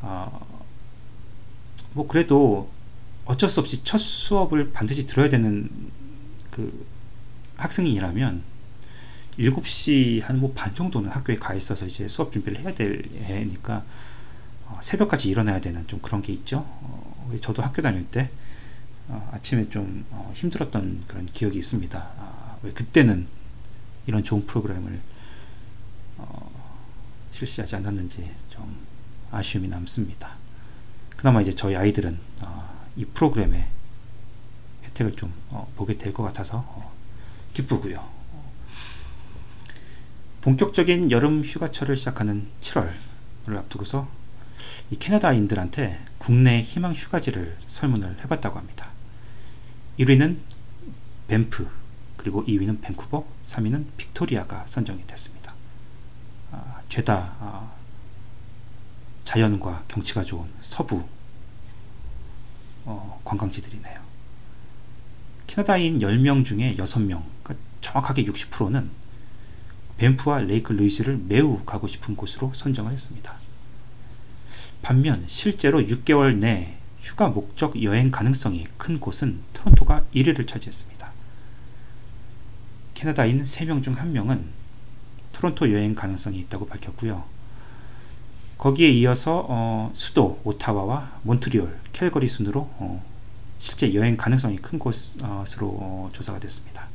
어, 0.00 0.46
뭐 1.92 2.06
그래도 2.06 2.70
어쩔 3.24 3.48
수 3.50 3.60
없이 3.60 3.82
첫 3.84 3.98
수업을 3.98 4.72
반드시 4.72 5.06
들어야 5.06 5.28
되는 5.28 5.68
그 6.50 6.86
학생이라면 7.56 8.42
7시 9.38 10.22
한 10.22 10.38
뭐 10.40 10.52
반 10.54 10.74
정도는 10.74 11.10
학교에 11.10 11.36
가 11.36 11.54
있어서 11.54 11.86
이제 11.86 12.08
수업 12.08 12.32
준비를 12.32 12.60
해야 12.60 12.74
되니까 12.74 13.76
어, 13.76 13.82
새벽까지 14.82 15.28
일어나야 15.28 15.60
되는 15.60 15.86
좀 15.86 16.00
그런 16.00 16.22
게 16.22 16.32
있죠. 16.32 16.58
어, 16.66 17.30
저도 17.40 17.62
학교 17.62 17.82
다닐 17.82 18.06
때 18.10 18.30
어, 19.08 19.30
아침에 19.32 19.68
좀 19.70 20.04
어, 20.10 20.32
힘들었던 20.34 21.04
그런 21.06 21.26
기억이 21.26 21.58
있습니다. 21.58 21.98
아, 21.98 22.56
왜 22.62 22.72
그때는 22.72 23.26
이런 24.06 24.24
좋은 24.24 24.46
프로그램을 24.46 25.00
어, 26.18 26.50
실시하지 27.32 27.76
않았는지 27.76 28.30
좀 28.50 28.76
아쉬움이 29.30 29.68
남습니다. 29.68 30.36
그나마 31.16 31.40
이제 31.40 31.54
저희 31.54 31.76
아이들은 31.76 32.18
어, 32.42 32.86
이 32.96 33.04
프로그램의 33.04 33.66
혜택을 34.84 35.16
좀 35.16 35.32
어, 35.50 35.70
보게 35.76 35.96
될 35.96 36.12
것 36.12 36.22
같아서 36.22 36.58
어, 36.58 36.92
기쁘고요. 37.54 38.06
본격적인 40.40 41.10
여름 41.10 41.42
휴가철을 41.42 41.96
시작하는 41.96 42.46
7월을 42.60 43.56
앞두고서 43.56 44.08
이 44.90 44.98
캐나다인들한테 44.98 45.98
국내 46.18 46.62
희망 46.62 46.94
휴가지를 46.94 47.56
설문을 47.68 48.22
해봤다고 48.24 48.58
합니다. 48.58 48.88
1위는 49.98 50.38
밴프, 51.26 51.68
그리고 52.16 52.44
2위는 52.44 52.80
밴쿠버, 52.80 53.24
3위는 53.46 53.84
빅토리아가 53.96 54.64
선정이 54.66 55.06
됐습니다. 55.06 55.52
아, 56.52 56.80
죄다 56.88 57.36
아, 57.40 57.72
자연과 59.24 59.84
경치가 59.88 60.24
좋은 60.24 60.48
서부 60.60 61.04
어, 62.86 63.20
관광지들이네요. 63.24 64.00
캐나다인 65.46 65.98
10명 65.98 66.44
중에 66.46 66.76
6명, 66.76 67.22
그러니까 67.42 67.66
정확하게 67.82 68.24
60%는 68.24 68.90
밴프와 69.98 70.40
레이크 70.40 70.72
루이스를 70.72 71.18
매우 71.26 71.62
가고 71.64 71.88
싶은 71.88 72.16
곳으로 72.16 72.52
선정을 72.54 72.92
했습니다. 72.92 73.34
반면 74.82 75.24
실제로 75.26 75.80
6개월 75.80 76.36
내 76.38 76.76
휴가 77.00 77.28
목적 77.28 77.82
여행 77.82 78.10
가능성이 78.10 78.66
큰 78.76 79.00
곳은 79.00 79.40
토론토가 79.52 80.04
1위를 80.14 80.46
차지했습니다. 80.46 81.10
캐나다인 82.94 83.44
3명 83.44 83.82
중 83.82 83.94
1명은 83.94 84.42
토론토 85.32 85.72
여행 85.72 85.94
가능성이 85.94 86.40
있다고 86.40 86.66
밝혔고요. 86.66 87.24
거기에 88.58 88.88
이어서 88.90 89.46
어, 89.48 89.90
수도 89.94 90.40
오타와와 90.42 91.20
몬트리올, 91.22 91.78
캘거리 91.92 92.28
순으로 92.28 92.68
어, 92.78 93.04
실제 93.60 93.94
여행 93.94 94.16
가능성이 94.16 94.56
큰 94.56 94.78
곳으로 94.78 95.68
어, 95.80 96.10
조사가 96.12 96.40
됐습니다. 96.40 96.88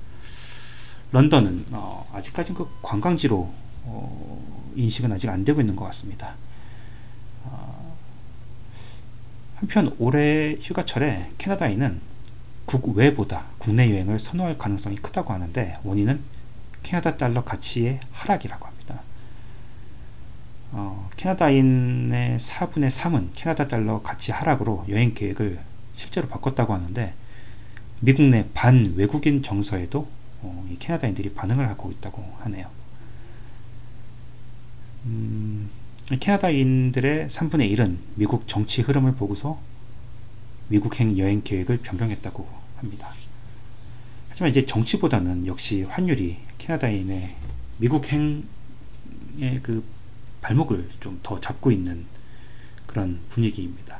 런던은 1.14 1.68
어, 1.72 2.10
아직까지는 2.12 2.58
그 2.58 2.68
관광지로 2.82 3.54
어, 3.86 4.74
인식은 4.76 5.12
아직 5.12 5.30
안 5.30 5.46
되고 5.46 5.62
있는 5.62 5.76
것 5.76 5.86
같습니다. 5.86 6.36
어, 7.46 7.98
한편 9.64 9.96
올해 9.98 10.58
휴가철에 10.60 11.32
캐나다인은 11.38 12.02
국외보다 12.66 13.46
국내 13.58 13.90
여행을 13.92 14.20
선호할 14.20 14.58
가능성이 14.58 14.98
크다고 14.98 15.32
하는데 15.32 15.78
원인은 15.86 16.20
캐나다 16.84 17.16
달러 17.16 17.46
가치의 17.46 18.02
하락이라고 18.12 18.66
합니다. 18.66 19.02
어, 20.74 21.10
캐나다인의 21.16 22.40
4분의 22.40 22.90
3은 22.90 23.30
캐나다 23.36 23.66
달러 23.70 24.02
가치 24.02 24.34
하락으로 24.34 24.86
여행 24.90 25.14
계획을 25.14 25.60
실제로 25.96 26.28
바꿨다고 26.28 26.74
하는데 26.74 27.14
미국 28.02 28.24
내 28.24 28.46
반 28.54 28.94
외국인 28.98 29.42
정서에도 29.42 30.10
어, 30.42 30.68
이 30.70 30.78
캐나다인들이 30.78 31.34
반응을 31.36 31.70
하고 31.70 31.90
있다고 31.90 32.22
하네요. 32.42 32.68
음, 35.06 35.70
캐나다인들의 36.10 37.30
3분의 37.30 37.76
1은 37.78 37.98
미국 38.16 38.48
정치 38.48 38.82
흐름을 38.82 39.14
보고서 39.16 39.60
미국행 40.68 41.18
여행 41.18 41.42
계획을 41.44 41.78
변경했다고 41.78 42.48
합니다. 42.78 43.10
하지만 44.30 44.50
이제 44.50 44.66
정치보다는 44.66 45.48
역시 45.48 45.84
환율이 45.84 46.38
캐나다인의 46.58 47.36
미국행의 47.78 48.44
그 49.62 49.84
발목을 50.42 50.90
좀 51.00 51.20
더 51.24 51.40
잡고 51.40 51.72
있는 51.72 52.06
그런 52.86 53.20
분위기입니다. 53.30 54.00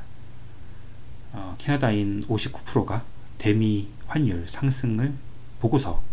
어, 1.32 1.56
캐나다인 1.58 2.24
59%가 2.28 3.04
대미 3.38 3.88
환율 4.08 4.48
상승을 4.48 5.14
보고서 5.60 6.04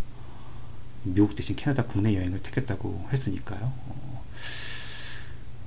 미국 1.03 1.35
대신 1.35 1.57
캐나다 1.57 1.85
국내 1.85 2.14
여행을 2.14 2.40
택했다고 2.42 3.09
했으니까요. 3.12 3.72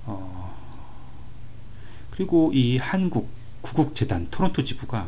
어, 0.06 0.18
어, 0.36 0.54
그리고 2.12 2.52
이 2.54 2.78
한국 2.78 3.30
구국재단 3.62 4.28
토론토 4.30 4.64
지부가 4.64 5.08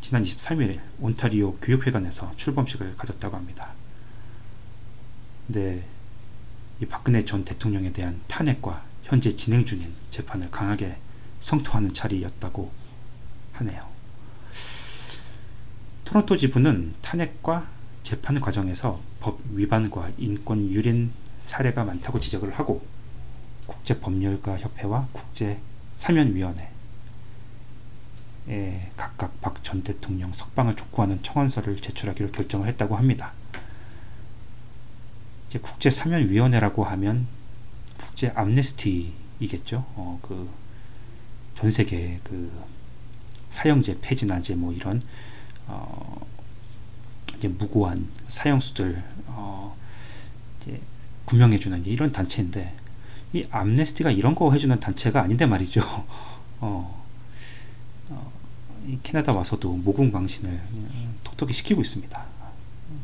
지난 0.00 0.22
23일 0.22 0.80
온타리오 1.00 1.56
교육회관에서 1.56 2.32
출범식을 2.36 2.96
가졌다고 2.96 3.36
합니다. 3.36 3.72
근데 5.46 5.84
이 6.80 6.86
박근혜 6.86 7.24
전 7.24 7.44
대통령에 7.44 7.92
대한 7.92 8.20
탄핵과 8.28 8.84
현재 9.02 9.34
진행 9.34 9.64
중인 9.64 9.92
재판을 10.10 10.50
강하게 10.50 10.96
성토하는 11.40 11.94
자리였다고 11.94 12.70
하네요. 13.54 13.88
토론토 16.04 16.36
지부는 16.36 16.94
탄핵과 17.02 17.68
재판 18.02 18.40
과정에서 18.40 19.00
법 19.20 19.40
위반과 19.52 20.10
인권 20.18 20.70
유린 20.70 21.10
사례가 21.40 21.84
많다고 21.84 22.20
지적을 22.20 22.52
하고 22.58 22.86
국제법률가 23.66 24.58
협회와 24.58 25.08
국제 25.12 25.60
사면위원회 25.96 26.70
에 28.48 28.90
각각 28.96 29.40
박 29.40 29.56
전 29.66 29.82
대통령 29.82 30.32
석방을 30.32 30.76
촉구하는 30.76 31.20
청원서를 31.24 31.82
제출하기로 31.82 32.30
결정을 32.30 32.68
했다고 32.68 32.94
합니다. 32.94 33.32
이제 35.48 35.58
국제 35.58 35.90
사면위원회라고 35.90 36.84
하면 36.84 37.26
국제 37.98 38.28
암네스티이겠죠. 38.28 39.84
어, 39.96 40.20
그전 40.22 41.68
세계 41.68 42.20
그 42.22 42.52
사형제 43.50 43.98
폐지나 44.00 44.38
이제 44.38 44.54
뭐 44.54 44.72
이런 44.72 45.02
어, 45.66 46.24
이제 47.36 47.48
무고한 47.48 48.08
사형수들 48.28 49.02
어, 49.26 49.76
이제 50.62 50.80
구명해주는 51.24 51.86
이런 51.86 52.12
단체인데 52.12 52.72
이 53.36 53.46
암네스티가 53.50 54.10
이런 54.10 54.34
거 54.34 54.50
해주는 54.52 54.80
단체가 54.80 55.20
아닌데 55.20 55.44
말이죠. 55.44 55.80
어, 56.60 57.04
어, 58.08 58.32
캐나다 59.02 59.32
와서도 59.32 59.76
모공 59.76 60.10
방신을 60.10 60.58
톡톡히 61.22 61.52
시키고 61.52 61.82
있습니다. 61.82 62.24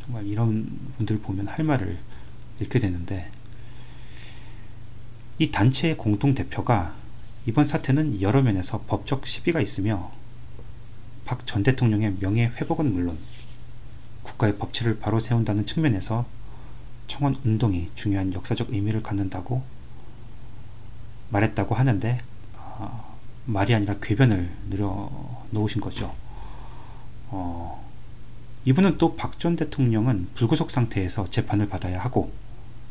정말 0.05 0.27
이런 0.27 0.71
분들 0.97 1.19
보면 1.21 1.49
할 1.49 1.65
말을 1.65 1.99
잃게 2.61 2.79
되는데 2.79 3.31
이 5.39 5.51
단체의 5.51 5.97
공동 5.99 6.35
대표가 6.35 6.95
이번 7.45 7.65
사태는 7.65 8.23
여러 8.23 8.41
면에서 8.41 8.85
법적 8.87 9.27
시비가 9.27 9.61
있으며 9.61 10.13
박 11.25 11.45
전 11.47 11.63
대통령의 11.63 12.17
명예 12.21 12.47
회복은 12.47 12.93
물론 12.93 13.19
국가의 14.23 14.57
법치를 14.57 14.99
바로 14.99 15.21
세운다는 15.21 15.67
측면에서 15.67 16.25
청원 17.07 17.37
운동이 17.45 17.91
중요한 17.95 18.33
역사적 18.33 18.73
의미를 18.73 19.03
갖는다고 19.03 19.63
말했다고 21.33 21.75
하는데 21.75 22.21
어, 22.57 23.17
말이 23.47 23.75
아니라 23.75 23.97
궤변을 24.01 24.51
늘어놓으신 24.71 25.81
거죠. 25.81 26.15
어, 27.31 27.83
이분은 28.65 28.97
또 28.99 29.17
박 29.17 29.39
전 29.39 29.57
대통령은 29.57 30.29
불구속 30.35 30.71
상태에서 30.71 31.29
재판을 31.31 31.69
받아야 31.69 31.99
하고 31.99 32.31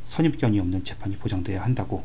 선입견이 0.06 0.60
없는 0.60 0.84
재판이 0.84 1.18
보장돼야 1.18 1.64
한다고 1.64 2.04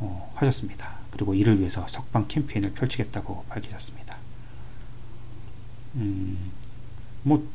어, 0.00 0.32
하셨습니다. 0.34 0.90
그리고 1.10 1.34
이를 1.34 1.58
위해서 1.60 1.86
석방 1.88 2.26
캠페인을 2.28 2.72
펼치겠다고 2.72 3.44
밝히셨습니다. 3.48 4.16
음, 5.94 6.50
뭐 7.22 7.46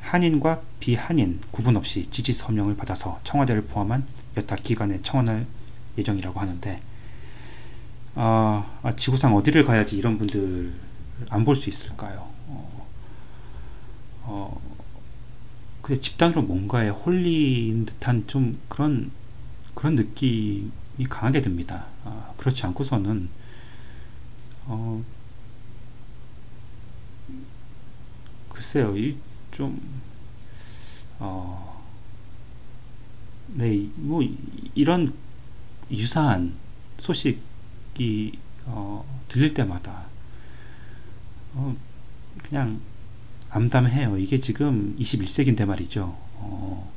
한인과 0.00 0.62
비한인 0.80 1.40
구분 1.52 1.76
없이 1.76 2.06
지지 2.10 2.32
서명을 2.32 2.76
받아서 2.76 3.20
청와대를 3.24 3.62
포함한 3.66 4.04
여타 4.36 4.56
기관에 4.56 5.00
청원할 5.02 5.46
예정이라고 5.98 6.40
하는데 6.40 6.80
아, 8.14 8.66
아, 8.82 8.96
지구상 8.96 9.34
어디를 9.36 9.64
가야지 9.64 9.96
이런 9.96 10.18
분들 10.18 10.72
안 11.28 11.44
볼 11.44 11.56
수 11.56 11.68
있을까요? 11.70 12.28
어, 12.48 12.86
어, 14.24 14.60
근데 15.82 16.00
집단으로 16.00 16.42
뭔가에 16.42 16.88
홀린 16.88 17.86
듯한 17.86 18.26
좀 18.26 18.58
그런 18.68 19.10
그런 19.74 19.96
느낌이 19.96 20.70
강하게 21.08 21.40
듭니다. 21.42 21.86
아, 22.04 22.32
그렇지 22.36 22.64
않고서는 22.66 23.28
어, 24.66 25.02
글쎄요, 28.48 28.94
이좀 28.96 29.80
어, 31.18 31.82
네, 33.48 33.88
뭐 33.96 34.22
이런 34.74 35.12
유사한 35.90 36.54
소식이 36.98 38.38
어, 38.66 39.04
들릴 39.28 39.54
때마다 39.54 40.06
어, 41.54 41.76
그냥 42.48 42.80
암담해요. 43.50 44.18
이게 44.18 44.38
지금 44.38 44.96
21세기인데 44.98 45.64
말이죠. 45.66 46.16
어, 46.34 46.92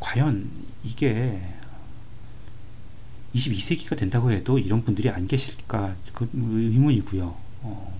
과연 0.00 0.50
이게 0.82 1.42
22세기가 3.34 3.96
된다고 3.96 4.30
해도 4.30 4.58
이런 4.58 4.84
분들이 4.84 5.10
안 5.10 5.26
계실까 5.26 5.94
그 6.14 6.28
의문이고요. 6.32 7.36
어, 7.62 7.98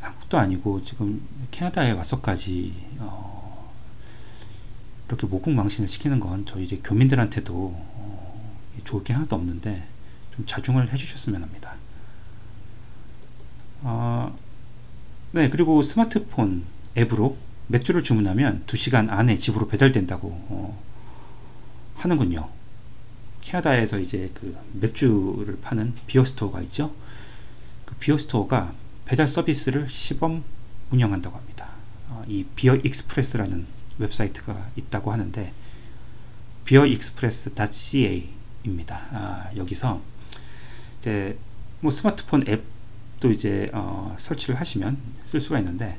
한국도 0.00 0.38
아니고 0.38 0.84
지금 0.84 1.22
캐나다에 1.50 1.92
와서까지 1.92 2.74
어, 2.98 3.31
그렇게 5.12 5.26
모국망신을 5.26 5.90
시키는 5.90 6.20
건 6.20 6.46
저희 6.46 6.64
이제 6.64 6.80
교민들한테도 6.82 7.52
어, 7.54 8.58
좋을 8.84 9.04
게 9.04 9.12
하나도 9.12 9.36
없는데 9.36 9.86
좀 10.34 10.46
자중을 10.46 10.90
해주셨으면 10.90 11.42
합니다. 11.42 11.74
어, 13.82 14.34
네 15.32 15.50
그리고 15.50 15.82
스마트폰 15.82 16.64
앱으로 16.96 17.36
맥주를 17.66 18.02
주문하면 18.02 18.64
2시간 18.66 19.10
안에 19.10 19.36
집으로 19.36 19.68
배달된다고 19.68 20.28
어, 20.48 20.82
하는군요. 21.96 22.48
캐나다에서 23.42 23.98
이제 23.98 24.30
그 24.32 24.56
맥주를 24.72 25.58
파는 25.60 25.92
비어 26.06 26.24
스토어가 26.24 26.62
있죠. 26.62 26.94
그 27.84 27.94
Beer 27.96 28.16
Store가 28.16 28.72
배달 29.04 29.28
서비스를 29.28 29.90
시범 29.90 30.42
운영한다고 30.90 31.36
합니다. 31.36 31.68
어, 32.08 32.24
이 32.26 32.46
Beer 32.56 32.76
Xpress라는 32.76 33.81
웹사이트가 33.98 34.70
있다고 34.76 35.12
하는데 35.12 35.52
Xpress.ca입니다. 36.68 38.96
아, 39.12 39.50
여기서 39.56 40.00
이제 41.00 41.36
뭐 41.80 41.90
스마트폰 41.90 42.44
앱도 42.48 43.32
이제 43.32 43.68
어, 43.74 44.16
설치를 44.18 44.58
하시면 44.58 44.96
쓸 45.24 45.38
수가 45.40 45.58
있는데 45.58 45.98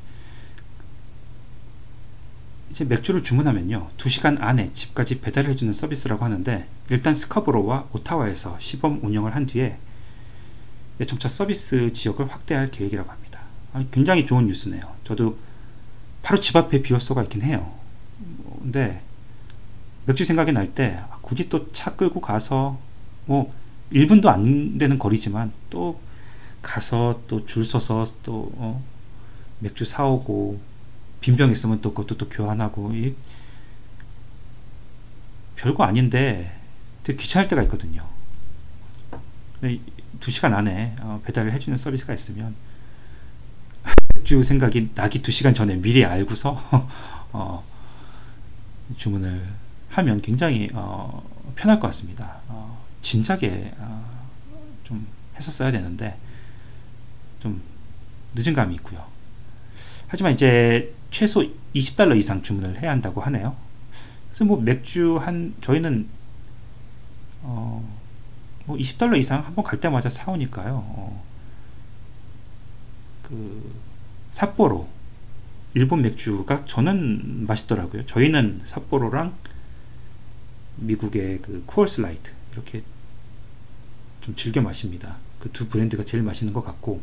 이제 2.71 2.85
맥주를 2.85 3.21
주문하면요 3.21 3.91
2시간 3.97 4.41
안에 4.41 4.71
집까지 4.73 5.21
배달을 5.21 5.51
해주는 5.51 5.71
서비스라고 5.73 6.25
하는데 6.25 6.67
일단 6.89 7.13
스카브로와 7.13 7.89
오타와에서 7.93 8.57
시범 8.59 9.01
운영을 9.03 9.35
한 9.35 9.45
뒤에 9.45 9.77
점차 11.05 11.29
서비스 11.29 11.93
지역을 11.93 12.31
확대할 12.31 12.71
계획이라고 12.71 13.11
합니다. 13.11 13.41
아, 13.73 13.85
굉장히 13.91 14.25
좋은 14.25 14.47
뉴스네요. 14.47 14.91
저도 15.03 15.37
바로 16.23 16.39
집 16.39 16.55
앞에 16.55 16.81
비어스가 16.81 17.21
있긴 17.23 17.41
해요 17.41 17.82
근데 18.63 19.01
맥주 20.05 20.25
생각이 20.25 20.51
날때 20.53 20.97
아, 21.09 21.17
굳이 21.21 21.49
또 21.49 21.67
차 21.71 21.95
끌고 21.95 22.21
가서 22.21 22.79
뭐 23.25 23.53
1분도 23.91 24.27
안 24.27 24.77
되는 24.77 24.97
거리지만 24.97 25.51
또 25.69 25.99
가서 26.61 27.21
또 27.27 27.45
줄 27.45 27.63
서서 27.65 28.07
또 28.23 28.51
어, 28.55 28.83
맥주 29.59 29.85
사오고 29.85 30.59
빈병 31.21 31.51
있으면 31.51 31.81
또 31.81 31.93
그것도 31.93 32.17
또 32.17 32.29
교환하고 32.29 32.93
이 32.93 33.15
별거 35.57 35.83
아닌데 35.83 36.57
되게 37.03 37.21
귀찮을 37.21 37.47
때가 37.47 37.61
있거든요. 37.63 38.03
두 40.19 40.31
시간 40.31 40.53
안에 40.53 40.95
어, 40.99 41.21
배달을 41.25 41.53
해주는 41.53 41.77
서비스가 41.77 42.13
있으면 42.13 42.55
맥주 44.15 44.41
생각이 44.43 44.89
나기 44.95 45.21
두 45.21 45.31
시간 45.31 45.53
전에 45.53 45.75
미리 45.75 46.03
알고서 46.03 46.61
어, 47.31 47.63
주문을 48.97 49.45
하면 49.89 50.21
굉장히 50.21 50.69
어, 50.73 51.23
편할 51.55 51.79
것 51.79 51.87
같습니다. 51.87 52.39
어, 52.47 52.83
진작에 53.01 53.73
어, 53.77 54.05
좀 54.83 55.05
했었어야 55.35 55.71
되는데 55.71 56.17
좀 57.41 57.61
늦은 58.35 58.53
감이 58.53 58.75
있고요. 58.75 59.05
하지만 60.07 60.33
이제 60.33 60.93
최소 61.11 61.43
20달러 61.75 62.17
이상 62.17 62.41
주문을 62.41 62.81
해야 62.81 62.91
한다고 62.91 63.21
하네요. 63.21 63.55
그래서 64.29 64.45
뭐 64.45 64.59
맥주 64.59 65.17
한 65.17 65.53
저희는 65.61 66.07
어, 67.41 67.83
뭐 68.65 68.77
20달러 68.77 69.17
이상 69.17 69.43
한 69.45 69.53
번 69.55 69.65
갈 69.65 69.79
때마다 69.79 70.09
사오니까요. 70.09 70.73
어, 70.87 71.23
그 73.23 73.73
삿포로 74.31 74.87
일본 75.75 76.01
맥주가 76.01 76.65
저는 76.65 77.45
맛있더라고요. 77.47 78.05
저희는 78.05 78.61
삿포로랑 78.65 79.33
미국의 80.77 81.39
그 81.41 81.63
쿠얼스 81.65 82.01
라이트 82.01 82.31
이렇게 82.53 82.83
좀 84.21 84.35
즐겨 84.35 84.61
마십니다. 84.61 85.17
그 85.39 85.49
두 85.51 85.67
브랜드가 85.67 86.05
제일 86.05 86.23
맛있는 86.23 86.53
것 86.53 86.63
같고 86.63 87.01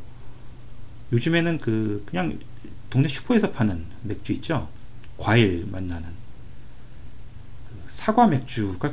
요즘에는 1.13 1.59
그 1.59 2.03
그냥 2.07 2.39
동네 2.89 3.09
슈퍼에서 3.09 3.51
파는 3.53 3.85
맥주 4.03 4.33
있죠? 4.35 4.69
과일 5.19 5.67
맛 5.71 5.83
나는 5.83 6.09
그 7.69 7.83
사과 7.89 8.27
맥주가 8.27 8.93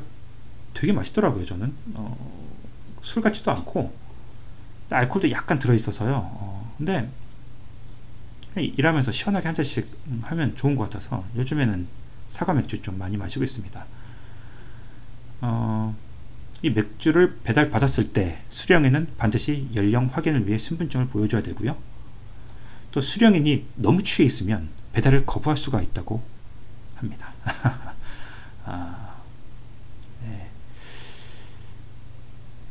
되게 0.73 0.91
맛있더라고요. 0.91 1.45
저는 1.45 1.73
어, 1.93 2.49
술 3.01 3.21
같지도 3.23 3.51
않고 3.51 3.93
알코올도 4.89 5.31
약간 5.31 5.59
들어 5.59 5.73
있어서요. 5.73 6.13
어, 6.15 6.75
근데 6.77 7.09
일하면서 8.65 9.11
시원하게 9.11 9.47
한 9.47 9.55
잔씩 9.55 9.87
하면 10.23 10.55
좋은 10.55 10.75
것 10.75 10.83
같아서 10.83 11.25
요즘에는 11.35 11.87
사과 12.29 12.53
맥주 12.53 12.81
좀 12.81 12.97
많이 12.97 13.17
마시고 13.17 13.43
있습니다. 13.43 13.85
어, 15.41 15.95
이 16.61 16.69
맥주를 16.69 17.37
배달 17.43 17.69
받았을 17.69 18.11
때 18.13 18.41
수령에는 18.49 19.07
반드시 19.17 19.69
연령 19.75 20.07
확인을 20.07 20.47
위해 20.47 20.57
신분증을 20.57 21.07
보여줘야 21.07 21.41
되고요. 21.43 21.77
또 22.91 23.01
수령인이 23.01 23.65
너무 23.75 24.03
취해 24.03 24.25
있으면 24.25 24.69
배달을 24.93 25.25
거부할 25.25 25.55
수가 25.55 25.81
있다고 25.81 26.23
합니다. 26.95 27.31
아, 28.65 29.15
네. 30.23 30.49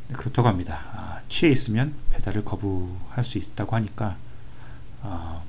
네. 0.09 0.13
그렇다고 0.13 0.49
합니다. 0.49 0.81
아, 0.91 1.21
취해 1.29 1.51
있으면 1.51 1.93
배달을 2.11 2.43
거부할 2.43 3.23
수 3.23 3.37
있다고 3.37 3.75
하니까 3.77 4.17
아, 5.01 5.41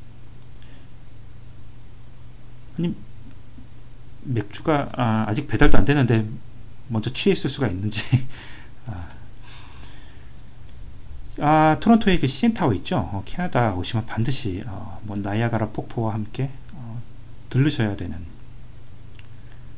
아니 2.78 2.94
맥주가 4.22 4.88
아, 4.94 5.32
직 5.34 5.48
배달도 5.48 5.78
안 5.78 5.84
되는데 5.84 6.26
먼저 6.88 7.12
취해 7.12 7.32
있을 7.32 7.50
수가 7.50 7.66
있는지 7.68 8.02
아, 8.86 9.08
아, 11.40 11.76
토론토에 11.80 12.18
그 12.18 12.26
CN타워 12.26 12.72
있죠. 12.74 12.98
어, 12.98 13.22
캐나다 13.24 13.74
오시면 13.74 14.06
반드시 14.06 14.62
어, 14.66 15.00
뭐 15.02 15.16
나이아가라 15.16 15.68
폭포와 15.68 16.14
함께 16.14 16.50
어, 16.72 17.00
들르셔야 17.50 17.96
되는 17.96 18.16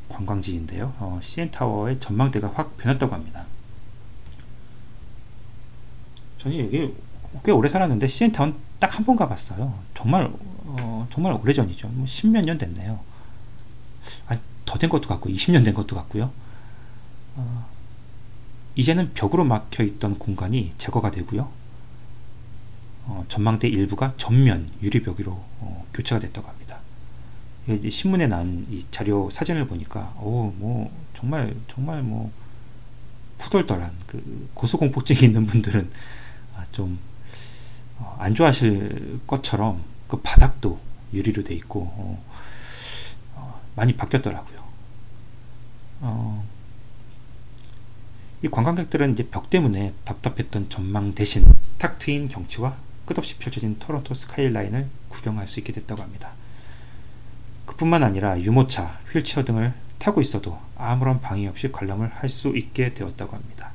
관광지인데요. 0.08 0.94
어, 0.98 1.20
CN타워의 1.22 2.00
전망대가 2.00 2.52
확 2.54 2.76
변했다고 2.76 3.14
합니다. 3.14 3.44
저는 6.38 6.58
여기 6.58 6.94
꽤 7.44 7.52
오래 7.52 7.68
살았는데 7.68 8.08
CN타운 8.08 8.54
딱 8.78 8.94
한 8.98 9.04
번 9.04 9.16
가봤어요. 9.16 9.74
정말 9.94 10.30
어, 10.78 11.08
정말 11.12 11.32
오래전이죠. 11.34 11.88
뭐 11.88 12.06
십몇 12.06 12.44
년 12.44 12.58
됐네요. 12.58 13.00
더 14.64 14.78
된 14.78 14.88
것도 14.88 15.08
같고 15.08 15.28
20년 15.30 15.64
된 15.64 15.74
것도 15.74 15.96
같고요. 15.96 16.30
어, 17.34 17.66
이제는 18.76 19.12
벽으로 19.14 19.44
막혀 19.44 19.82
있던 19.82 20.16
공간이 20.18 20.72
제거가 20.78 21.10
되고요. 21.10 21.50
어, 23.06 23.24
전망대 23.28 23.66
일부가 23.68 24.14
전면 24.16 24.68
유리벽으로 24.80 25.32
어, 25.32 25.86
교체가 25.92 26.20
됐다고 26.20 26.48
합니다. 26.48 26.78
신문에 27.90 28.26
난 28.26 28.66
이 28.70 28.84
자료 28.90 29.28
사진을 29.30 29.66
보니까 29.66 30.12
어뭐 30.16 30.90
정말 31.16 31.54
정말 31.68 32.02
뭐 32.02 32.30
푸덜덜한 33.38 33.92
그 34.06 34.48
고소공포증이 34.54 35.20
있는 35.22 35.46
분들은 35.46 35.90
아, 36.56 36.64
좀안 36.72 36.98
어, 37.98 38.34
좋아하실 38.34 39.20
것처럼 39.26 39.82
그 40.10 40.20
바닥도 40.20 40.80
유리로 41.14 41.44
돼 41.44 41.54
있고 41.54 41.82
어, 41.82 42.24
어, 43.36 43.60
많이 43.76 43.96
바뀌었더라고요. 43.96 44.60
어, 46.00 46.44
이 48.42 48.48
관광객들은 48.48 49.12
이제 49.12 49.28
벽 49.28 49.50
때문에 49.50 49.94
답답했던 50.04 50.68
전망 50.68 51.14
대신 51.14 51.46
탁 51.78 52.00
트인 52.00 52.26
경치와 52.26 52.76
끝없이 53.06 53.36
펼쳐진 53.36 53.78
토론토 53.78 54.14
스카이라인을 54.14 54.88
구경할 55.10 55.46
수 55.46 55.60
있게 55.60 55.72
됐다고 55.72 56.02
합니다. 56.02 56.32
그뿐만 57.66 58.02
아니라 58.02 58.40
유모차, 58.40 58.98
휠체어 59.12 59.44
등을 59.44 59.72
타고 60.00 60.20
있어도 60.20 60.58
아무런 60.76 61.20
방해 61.20 61.46
없이 61.46 61.70
관람을 61.70 62.08
할 62.14 62.28
수 62.30 62.48
있게 62.56 62.94
되었다고 62.94 63.36
합니다. 63.36 63.70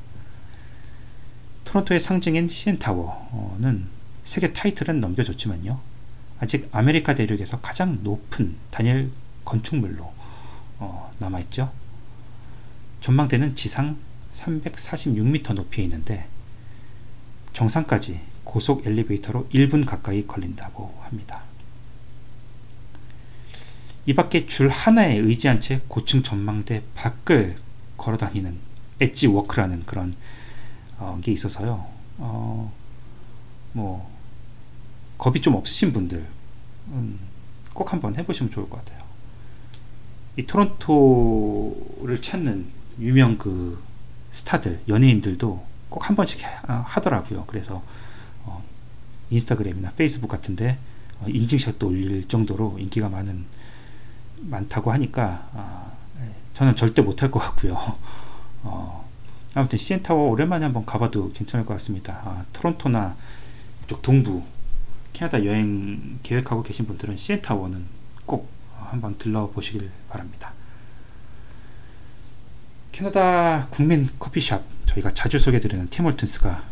토론토의 1.64 2.02
상징인 2.02 2.50
CN타워는 2.50 3.88
세계 4.26 4.52
타이틀은 4.52 5.00
넘겨줬지만요. 5.00 5.95
아직 6.40 6.70
아메리카 6.72 7.16
대륙에서 7.16 7.60
가장 7.62 8.00
높은 8.04 8.56
단일 8.72 9.12
건축물로 9.46 10.14
어, 10.80 11.12
남아있죠. 11.20 11.72
전망대는 13.02 13.56
지상 13.56 13.98
346m 14.34 15.54
높이에 15.54 15.86
있는데 15.86 16.28
정상까지 17.54 18.20
고속 18.44 18.86
엘리베이터로 18.86 19.48
1분 19.54 19.86
가까이 19.86 20.28
걸린다고 20.28 21.02
합니다. 21.04 21.44
이 24.06 24.14
밖에 24.14 24.46
줄 24.46 24.70
하나에 24.70 25.18
의지한 25.18 25.62
채 25.62 25.82
고층 25.88 26.22
전망대 26.22 26.84
밖을 26.96 27.58
걸어 27.98 28.18
다니는 28.18 28.58
엣지 29.00 29.28
워크라는 29.28 29.86
그런 29.86 30.16
어, 30.98 31.20
게 31.24 31.32
있어서요. 31.32 31.88
어, 32.18 32.72
뭐 33.74 34.15
겁이 35.18 35.42
좀 35.42 35.56
없으신 35.56 35.94
분들 35.94 36.26
음, 36.90 37.20
꼭 37.74 37.92
한번 37.94 38.16
해보시면 38.16 38.52
좋을 38.52 38.70
것 38.70 38.84
같아요. 38.84 39.04
이 40.38 40.46
토론토를 40.46 42.22
찾는 42.22 42.66
유명 43.00 43.38
그 43.38 43.82
스타들 44.32 44.82
연예인들도 44.88 45.76
꼭 45.90 46.04
한 46.10 46.16
번씩 46.16 46.42
하, 46.44 47.02
더라고요 47.02 47.46
그래서 47.48 47.82
어, 48.44 48.64
인스타그램이나 49.30 49.92
페이스북 49.92 50.28
같은데 50.28 50.78
어, 51.22 51.26
인증샷도 51.28 51.88
올릴 51.88 52.28
정도로 52.28 52.78
인기가 52.80 53.08
많은 53.08 53.46
많다고 54.42 54.92
하니까 54.92 55.50
아, 55.54 55.92
네, 56.20 56.30
저는 56.54 56.76
절대 56.76 57.02
못할 57.02 57.32
것 57.32 57.40
같고요. 57.40 57.76
어, 58.64 59.06
아무튼 59.54 59.78
CN 59.78 59.93
타워 59.93 60.30
오랜만에 60.32 60.66
한번 60.66 60.86
가봐도 60.86 61.32
괜찮을 61.32 61.66
것 61.66 61.74
같습니다. 61.76 62.22
아, 62.26 62.46
토론토나 62.52 63.16
쪽 63.88 64.02
동부 64.02 64.44
캐나다 65.16 65.46
여행 65.46 66.20
계획하고 66.24 66.62
계신 66.62 66.86
분들은 66.86 67.16
CN 67.16 67.28
타워는 67.28 67.86
꼭 68.26 68.50
한번 68.78 69.18
들러보시길 69.18 69.90
바랍니다. 70.10 70.52
캐나다 72.92 73.66
국민 73.70 74.10
커피숍 74.20 74.62
저희가 74.88 75.14
자주 75.14 75.40
소개드리는 75.40 75.88
Tim 75.90 76.09
Hortons가 76.09 76.66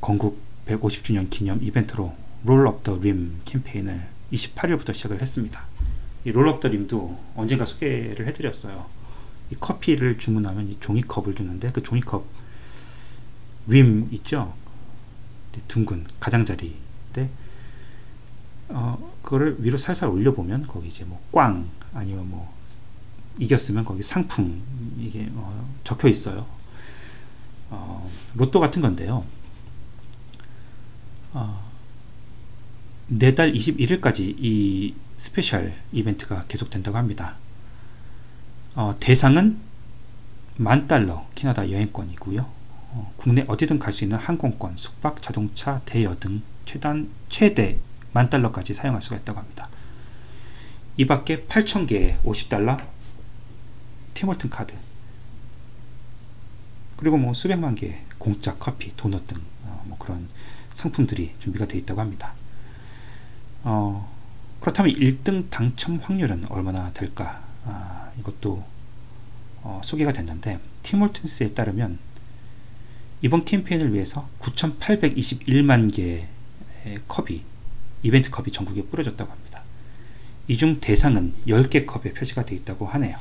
건국 0.00 0.40
150주년 0.68 1.28
기념 1.28 1.60
이벤트로 1.60 2.14
Roll 2.44 2.71
Up 2.71 2.84
the 2.84 2.98
Rim 2.98 3.40
캠페인을 3.44 4.06
28일부터 4.32 4.94
시작을 4.94 5.20
했습니다. 5.20 5.64
이 6.24 6.30
롤업 6.30 6.60
더 6.60 6.68
림도 6.68 7.18
언젠가 7.34 7.64
소개를 7.64 8.28
해드렸어요. 8.28 8.86
이 9.50 9.56
커피를 9.56 10.18
주문하면 10.18 10.68
이 10.68 10.78
종이컵을 10.78 11.34
주는데 11.34 11.72
그 11.72 11.82
종이컵 11.82 12.24
림 13.66 14.06
있죠? 14.12 14.54
둥근 15.66 16.06
가장자리인데 16.20 16.85
어 18.68 19.12
그거를 19.22 19.56
위로 19.60 19.78
살살 19.78 20.08
올려보면 20.08 20.66
거기 20.66 20.88
이제 20.88 21.04
뭐 21.04 21.20
꽝 21.32 21.68
아니면 21.94 22.28
뭐 22.28 22.52
이겼으면 23.38 23.84
거기 23.84 24.02
상품 24.02 24.62
이게 24.98 25.28
어 25.34 25.68
적혀 25.84 26.08
있어요. 26.08 26.46
어 27.70 28.10
로또 28.34 28.60
같은 28.60 28.82
건데요. 28.82 29.24
어 31.32 31.66
내달 33.08 33.52
21일까지 33.52 34.20
이 34.38 34.94
special 35.16 35.74
이벤트가 35.92 36.44
계속된다고 36.48 36.96
합니다. 36.98 37.36
어, 38.74 38.94
대상은 39.00 39.58
만 40.56 40.86
달러 40.86 41.26
캐나다 41.34 41.70
여행권이고요. 41.70 42.40
어, 42.42 43.12
국내 43.16 43.44
어디든 43.46 43.78
갈 43.78 43.92
수 43.92 44.04
있는 44.04 44.18
항공권, 44.18 44.74
숙박, 44.76 45.22
자동차, 45.22 45.80
대여 45.84 46.16
등 46.18 46.42
최단 46.64 47.08
최대 47.28 47.78
만 48.16 48.30
달러까지 48.30 48.72
사용할 48.72 49.02
수가 49.02 49.16
있다고 49.16 49.38
합니다. 49.38 49.68
이 50.96 51.06
밖에 51.06 51.44
8,000개의 51.44 52.22
50달러 52.22 52.82
Tim 54.14 54.25
Horton 54.25 54.48
카드 54.48 54.72
그리고 56.96 57.18
뭐 57.18 57.34
수백만 57.34 57.74
개의 57.74 58.00
공짜 58.16 58.56
커피, 58.56 58.96
도넛 58.96 59.26
등뭐 59.26 59.42
어, 59.64 59.96
그런 59.98 60.26
상품들이 60.72 61.34
준비가 61.40 61.66
되어 61.66 61.78
있다고 61.80 62.00
합니다. 62.00 62.32
어, 63.64 64.10
그렇다면 64.60 64.94
1등 64.94 65.50
당첨 65.50 65.98
확률은 65.98 66.46
얼마나 66.48 66.90
될까? 66.94 67.44
아, 67.66 68.10
이것도 68.18 68.64
어, 69.60 69.82
소개가 69.84 70.14
됐는데 70.14 70.58
티몰튼스에 70.84 71.52
따르면 71.52 71.98
이번 73.20 73.44
캠페인을 73.44 73.92
위해서 73.92 74.26
9,821만 74.40 75.94
개의 75.94 76.28
컵이 77.08 77.55
이벤트 78.02 78.30
컵이 78.30 78.52
전국에 78.52 78.82
뿌려졌다고 78.84 79.30
합니다. 79.30 79.62
이 80.48 80.56
중 80.56 80.78
대상은 80.80 81.34
10개 81.48 81.86
컵에 81.86 82.12
표시가 82.14 82.44
되어 82.44 82.56
있다고 82.58 82.86
하네요. 82.86 83.16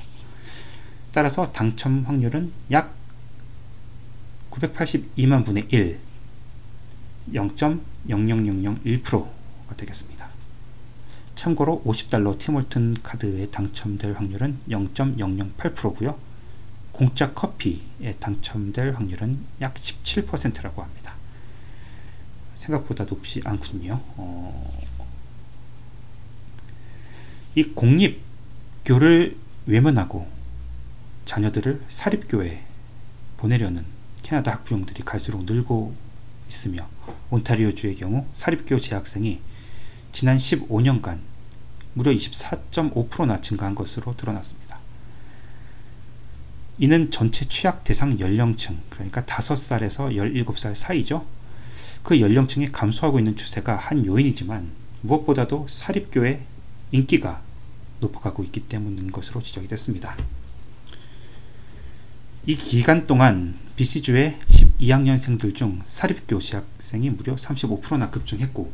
따라서 1.12 1.52
당첨 1.52 2.04
확률은 2.06 2.52
약 2.72 2.94
982만 4.52 5.44
분의 5.46 5.66
1, 5.70 5.98
0.00001%가 7.34 9.76
되겠습니다. 9.76 10.28
참고로 11.36 11.82
50달러 11.86 12.38
티몰튼 12.38 12.96
카드에 13.02 13.48
당첨될 13.50 14.14
확률은 14.14 14.60
0.008%고요. 14.70 16.16
공짜 16.92 17.34
커피에 17.34 18.14
당첨될 18.20 18.94
확률은 18.94 19.40
약 19.62 19.74
17%라고 19.74 20.84
합니다. 20.84 21.05
생각보다 22.56 23.04
높지 23.06 23.42
않군요. 23.44 24.02
어... 24.18 24.86
이 27.56 27.64
공립교를 27.64 29.38
외면하고 29.66 30.28
자녀들을 31.26 31.84
사립교에 31.88 32.64
보내려는 33.38 33.86
캐나다 34.22 34.52
학부형들이 34.52 35.04
갈수록 35.04 35.46
늘고 35.46 35.96
있으며 36.50 36.88
온타리오주의 37.30 37.96
경우 37.96 38.26
사립교 38.34 38.80
재학생이 38.80 39.40
지난 40.12 40.38
15년간 40.38 41.20
무려 41.94 42.12
24.5%나 42.12 43.42
증가한 43.42 43.76
것으로 43.76 44.16
드러났습니다. 44.16 44.80
이는 46.78 47.10
전체 47.10 47.48
취약 47.48 47.86
대상 47.86 48.20
연령층, 48.20 48.78
그러니까 48.90 49.24
5살에서 49.24 50.14
17살 50.14 50.76
사이죠. 50.76 51.26
그 52.06 52.22
연령층이 52.22 52.72
감소하고 52.72 53.18
있는 53.18 53.36
추세가 53.36 53.76
한 53.76 54.06
요인이지만 54.06 54.70
무엇보다도 55.02 55.66
사립교의 55.68 56.44
인기가 56.92 57.42
높아가고 58.00 58.44
있기 58.44 58.68
때문인 58.68 59.12
것으로 59.12 59.42
지적이 59.42 59.68
됐습니다. 59.68 60.16
이 62.46 62.56
기간 62.56 63.08
동안 63.08 63.56
BC주의 63.76 64.38
12학년생들 64.80 65.56
중 65.56 65.82
사립교 65.84 66.42
재학생이 66.42 67.10
무려 67.10 67.34
35%나 67.34 68.12
급증했고 68.12 68.72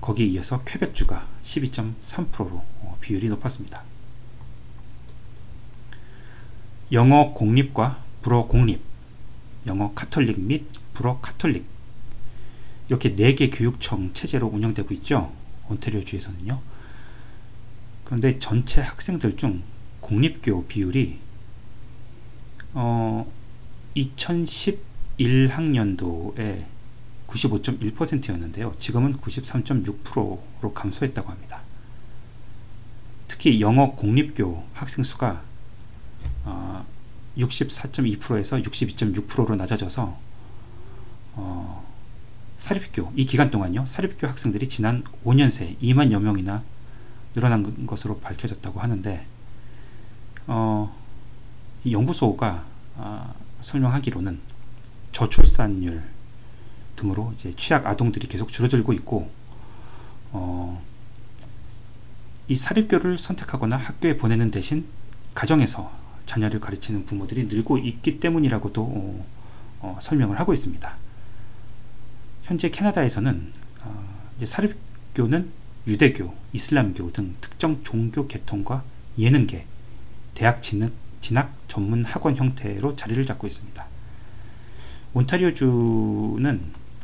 거기에 0.00 0.24
이어서 0.28 0.64
퀘벡주가 0.64 1.28
12.3%로 1.44 2.64
어, 2.80 2.96
비율이 3.02 3.28
높았습니다. 3.28 3.82
영어 6.92 7.34
공립과 7.34 8.02
불어 8.22 8.46
공립, 8.46 8.80
영어 9.66 9.92
카톨릭 9.94 10.40
및 10.40 10.64
불어 10.94 11.20
카톨릭 11.20 11.69
이렇게 12.90 13.14
4개 13.14 13.56
교육청 13.56 14.12
체제로 14.12 14.48
운영되고 14.48 14.92
있죠. 14.94 15.32
온타리오 15.68 16.04
주에서는요. 16.04 16.60
그런데 18.04 18.40
전체 18.40 18.80
학생들 18.80 19.36
중 19.36 19.62
공립교 20.00 20.66
비율이 20.66 21.20
어, 22.74 23.32
2011학년도에 23.96 26.64
95.1%였는데요. 27.28 28.74
지금은 28.80 29.18
93.6%로 29.18 30.74
감소했다고 30.74 31.30
합니다. 31.30 31.60
특히 33.28 33.60
영어 33.60 33.92
공립교 33.92 34.64
학생 34.74 35.04
수가 35.04 35.44
어, 36.44 36.84
64.2%에서 37.38 38.56
62.6%로 38.56 39.54
낮아져서 39.54 40.02
어, 40.02 40.29
사립교 42.60 43.12
이 43.16 43.24
기간 43.24 43.48
동안요 43.48 43.86
사립교 43.86 44.26
학생들이 44.26 44.68
지난 44.68 45.02
5년 45.24 45.50
새 45.50 45.76
2만여 45.82 46.20
명이나 46.20 46.62
늘어난 47.32 47.86
것으로 47.86 48.20
밝혀졌다고 48.20 48.80
하는데 48.80 49.26
어, 50.46 50.94
연구소가 51.90 52.66
어, 52.96 53.34
설명하기로는 53.62 54.40
저출산율 55.10 56.02
등으로 56.96 57.32
이제 57.34 57.50
취약 57.54 57.86
아동들이 57.86 58.28
계속 58.28 58.50
줄어들고 58.50 58.92
있고 58.92 59.30
어, 60.32 60.82
이 62.46 62.56
사립교를 62.56 63.16
선택하거나 63.16 63.78
학교에 63.78 64.18
보내는 64.18 64.50
대신 64.50 64.84
가정에서 65.34 65.90
자녀를 66.26 66.60
가르치는 66.60 67.06
부모들이 67.06 67.44
늘고 67.44 67.78
있기 67.78 68.20
때문이라고도 68.20 68.82
어, 68.82 69.26
어, 69.80 69.98
설명을 70.02 70.38
하고 70.38 70.52
있습니다. 70.52 71.09
현재 72.50 72.68
캐나다에서는 72.68 73.52
어, 73.82 74.04
사립교는 74.44 75.52
유대교, 75.86 76.34
이슬람교 76.52 77.12
등 77.12 77.36
특정 77.40 77.80
종교 77.84 78.26
계통과 78.26 78.82
예능계, 79.16 79.66
대학 80.34 80.60
진학, 80.60 80.90
진학 81.20 81.54
전문 81.68 82.04
학원 82.04 82.34
형태로 82.34 82.96
자리를 82.96 83.24
잡고 83.24 83.46
있습니다. 83.46 83.86
온타리오주는 85.14 86.60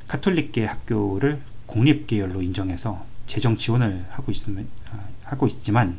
카톨릭계 0.08 0.64
학교를 0.64 1.40
공립계열로 1.66 2.42
인정해서 2.42 3.06
재정 3.26 3.56
지원을 3.56 4.04
하고 4.10 4.32
있으면 4.32 4.66
아, 4.90 4.98
하고 5.22 5.46
있지만 5.46 5.96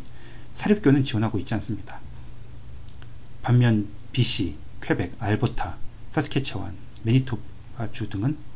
사립교는 0.52 1.06
지원하고 1.06 1.40
있지 1.40 1.54
않습니다. 1.54 2.02
반면 3.42 3.88
BC, 4.12 4.58
퀘벡, 4.82 5.14
알버타, 5.20 5.78
사스케체완, 6.10 6.74
매니토바주 7.04 8.10
등은 8.10 8.47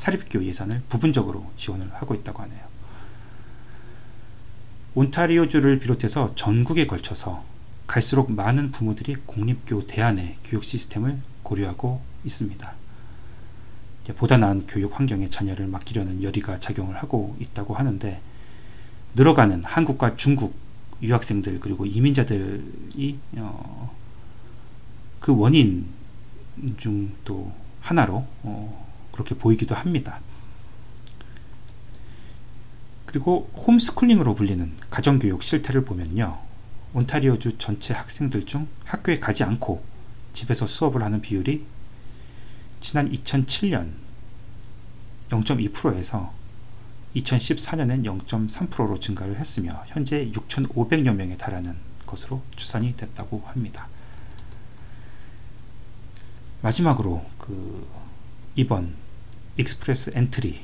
사립교 0.00 0.44
예산을 0.44 0.82
부분적으로 0.88 1.52
지원을 1.58 1.92
하고 1.92 2.14
있다고 2.14 2.42
하네요. 2.42 2.60
온타리오주를 4.94 5.78
비롯해서 5.78 6.34
전국에 6.34 6.86
걸쳐서 6.86 7.44
갈수록 7.86 8.32
많은 8.32 8.70
부모들이 8.70 9.16
공립교 9.26 9.86
대안의 9.86 10.38
교육 10.42 10.64
시스템을 10.64 11.18
고려하고 11.42 12.00
있습니다. 12.24 12.72
보다 14.16 14.38
나은 14.38 14.66
교육 14.66 14.98
환경에 14.98 15.28
자녀를 15.28 15.66
맡기려는 15.66 16.22
열의가 16.22 16.58
작용을 16.58 16.96
하고 16.96 17.36
있다고 17.38 17.74
하는데 17.74 18.20
늘어가는 19.14 19.64
한국과 19.64 20.16
중국 20.16 20.56
유학생들 21.02 21.60
그리고 21.60 21.84
이민자들이 21.84 23.18
어, 23.36 23.94
그 25.20 25.36
원인 25.36 25.86
중 26.78 27.12
또 27.24 27.52
하나로 27.80 28.26
어, 28.42 28.89
그렇게 29.20 29.34
보이기도 29.34 29.74
합니다. 29.74 30.20
그리고 33.04 33.50
홈스쿨링으로 33.54 34.34
불리는 34.34 34.72
가정교육 34.88 35.42
실태를 35.42 35.84
보면요. 35.84 36.38
온타리오주 36.94 37.58
전체 37.58 37.92
학생들 37.92 38.46
중 38.46 38.66
학교에 38.84 39.20
가지 39.20 39.44
않고 39.44 39.84
집에서 40.32 40.66
수업을 40.66 41.02
하는 41.02 41.20
비율이 41.20 41.64
지난 42.80 43.12
2007년 43.12 43.90
0.2%에서 45.28 46.32
2014년엔 47.14 48.04
0.3%로 48.04 49.00
증가를 49.00 49.38
했으며 49.38 49.84
현재 49.88 50.30
6,500여 50.30 51.12
명에 51.12 51.36
달하는 51.36 51.76
것으로 52.06 52.42
추산이 52.56 52.96
됐다고 52.96 53.42
합니다. 53.46 53.88
마지막으로 56.62 57.24
그 57.38 57.86
이번 58.54 58.94
Express 59.60 60.12
Entry 60.14 60.58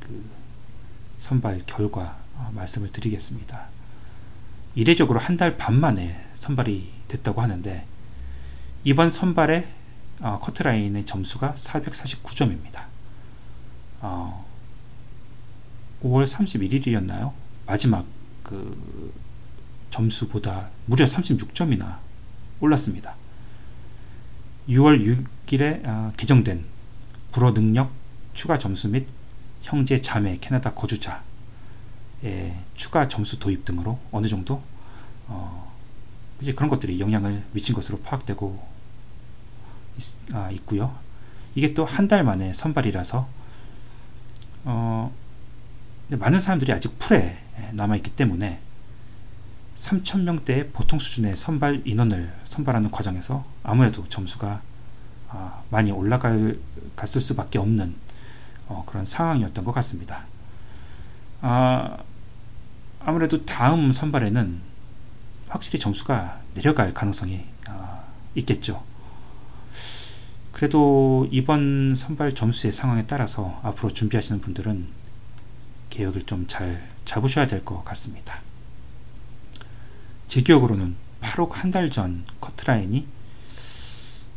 그 0.00 0.24
선발 1.18 1.62
결과 1.66 2.18
어, 2.36 2.50
말씀을 2.54 2.92
드리겠습니다. 2.92 3.66
이례적으로 4.74 5.18
한 5.20 5.36
달 5.36 5.56
반 5.56 5.78
만에 5.80 6.24
선발이 6.34 6.90
됐다고 7.08 7.42
하는데 7.42 7.84
이번 8.84 9.10
선발의 9.10 9.66
어, 10.20 10.38
커트라인의 10.40 11.06
점수가 11.06 11.54
449점입니다. 11.56 12.84
어, 14.00 14.44
5월 16.02 16.24
31일이었나요? 16.26 17.32
마지막 17.66 18.04
그 18.42 19.12
점수보다 19.90 20.68
무려 20.86 21.04
36점이나 21.04 21.98
올랐습니다. 22.60 23.14
6월 24.68 25.26
6일에 25.48 25.86
어, 25.86 26.12
개정된 26.16 26.64
불어 27.32 27.52
능력 27.52 27.90
추가 28.34 28.58
점수 28.58 28.88
및 28.88 29.06
형제 29.62 30.00
자매 30.00 30.38
캐나다 30.40 30.72
거주자의 30.74 31.20
추가 32.74 33.08
점수 33.08 33.38
도입 33.38 33.64
등으로 33.64 33.98
어느 34.12 34.28
정도 34.28 34.62
어, 35.26 35.72
이제 36.40 36.52
그런 36.52 36.68
것들이 36.68 37.00
영향을 37.00 37.42
미친 37.52 37.74
것으로 37.74 37.98
파악되고 38.00 38.66
있, 39.98 40.34
아, 40.34 40.50
있고요. 40.50 40.94
이게 41.54 41.72
또 41.72 41.84
한 41.86 42.08
달 42.08 42.24
만에 42.24 42.52
선발이라서 42.52 43.28
어, 44.64 45.14
많은 46.10 46.40
사람들이 46.40 46.72
아직 46.72 46.98
풀에 46.98 47.38
남아 47.72 47.96
있기 47.96 48.10
때문에 48.10 48.60
3,000명대의 49.76 50.72
보통 50.72 50.98
수준의 50.98 51.36
선발 51.36 51.82
인원을 51.84 52.32
선발하는 52.44 52.90
과정에서 52.90 53.44
아무래도 53.62 54.06
점수가 54.08 54.60
아, 55.28 55.62
많이 55.70 55.90
올라갈 55.90 56.58
갔을 56.96 57.20
수밖에 57.20 57.58
없는 57.58 57.94
어, 58.68 58.84
그런 58.86 59.04
상황이었던 59.04 59.64
것 59.64 59.72
같습니다. 59.72 60.24
아, 61.40 61.98
아무래도 63.00 63.44
다음 63.44 63.92
선발에는 63.92 64.60
확실히 65.48 65.78
점수가 65.78 66.40
내려갈 66.54 66.94
가능성이 66.94 67.44
아, 67.68 68.02
있겠죠. 68.34 68.82
그래도 70.52 71.28
이번 71.30 71.94
선발 71.94 72.34
점수의 72.34 72.72
상황에 72.72 73.06
따라서 73.06 73.60
앞으로 73.62 73.92
준비하시는 73.92 74.40
분들은 74.40 74.86
계획을 75.90 76.22
좀 76.26 76.46
잘 76.46 76.88
잡으셔야 77.04 77.46
될 77.46 77.64
것 77.64 77.84
같습니다. 77.84 78.40
제 80.28 80.40
기억으로는 80.42 80.96
8억 81.20 81.52
한달 81.52 81.90
전 81.90 82.24
커트라인이 82.40 83.06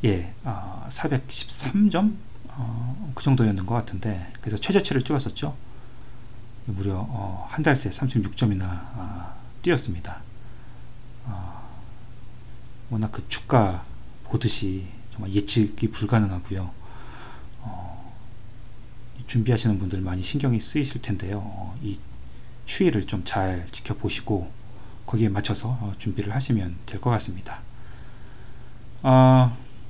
예, 0.03 0.33
어, 0.43 0.85
413점 0.89 2.15
어, 2.57 3.11
그 3.15 3.23
정도였는 3.23 3.65
것 3.65 3.75
같은데 3.75 4.31
그래서 4.41 4.57
최저치를 4.57 5.03
찍었었죠. 5.03 5.55
무려 6.65 6.95
어, 6.97 7.47
한달 7.49 7.75
새 7.75 7.89
36점이나 7.89 8.63
어, 8.63 9.33
뛰었습니다. 9.61 10.21
어, 11.25 11.69
워낙 12.89 13.11
그 13.11 13.23
주가 13.29 13.85
보듯이 14.25 14.85
정말 15.13 15.31
예측이 15.33 15.89
불가능하고요. 15.91 16.69
어, 17.61 18.13
준비하시는 19.27 19.79
분들 19.79 20.01
많이 20.01 20.23
신경이 20.23 20.59
쓰이실 20.59 21.01
텐데요. 21.01 21.39
어, 21.43 21.77
이 21.81 21.97
추이를 22.65 23.07
좀 23.07 23.23
잘 23.23 23.65
지켜보시고 23.71 24.51
거기에 25.05 25.29
맞춰서 25.29 25.69
어, 25.69 25.93
준비를 25.99 26.35
하시면 26.35 26.75
될 26.85 26.99
것 26.99 27.09
같습니다. 27.11 27.61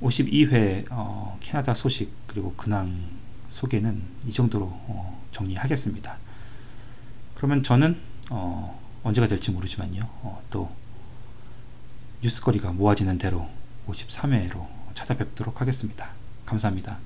52회 0.02 0.86
어, 0.90 1.38
캐나다 1.40 1.74
소식 1.74 2.10
그리고 2.26 2.54
근황 2.54 2.94
소개는 3.48 4.00
이 4.26 4.32
정도로 4.32 4.66
어, 4.66 5.22
정리하겠습니다. 5.32 6.16
그러면 7.34 7.62
저는 7.62 7.98
어, 8.30 8.80
언제가 9.02 9.26
될지 9.26 9.50
모르지만요. 9.50 10.02
어, 10.22 10.42
또 10.50 10.70
뉴스거리가 12.22 12.72
모아지는 12.72 13.18
대로 13.18 13.48
53회로 13.86 14.66
찾아뵙도록 14.94 15.60
하겠습니다. 15.60 16.10
감사합니다. 16.44 16.98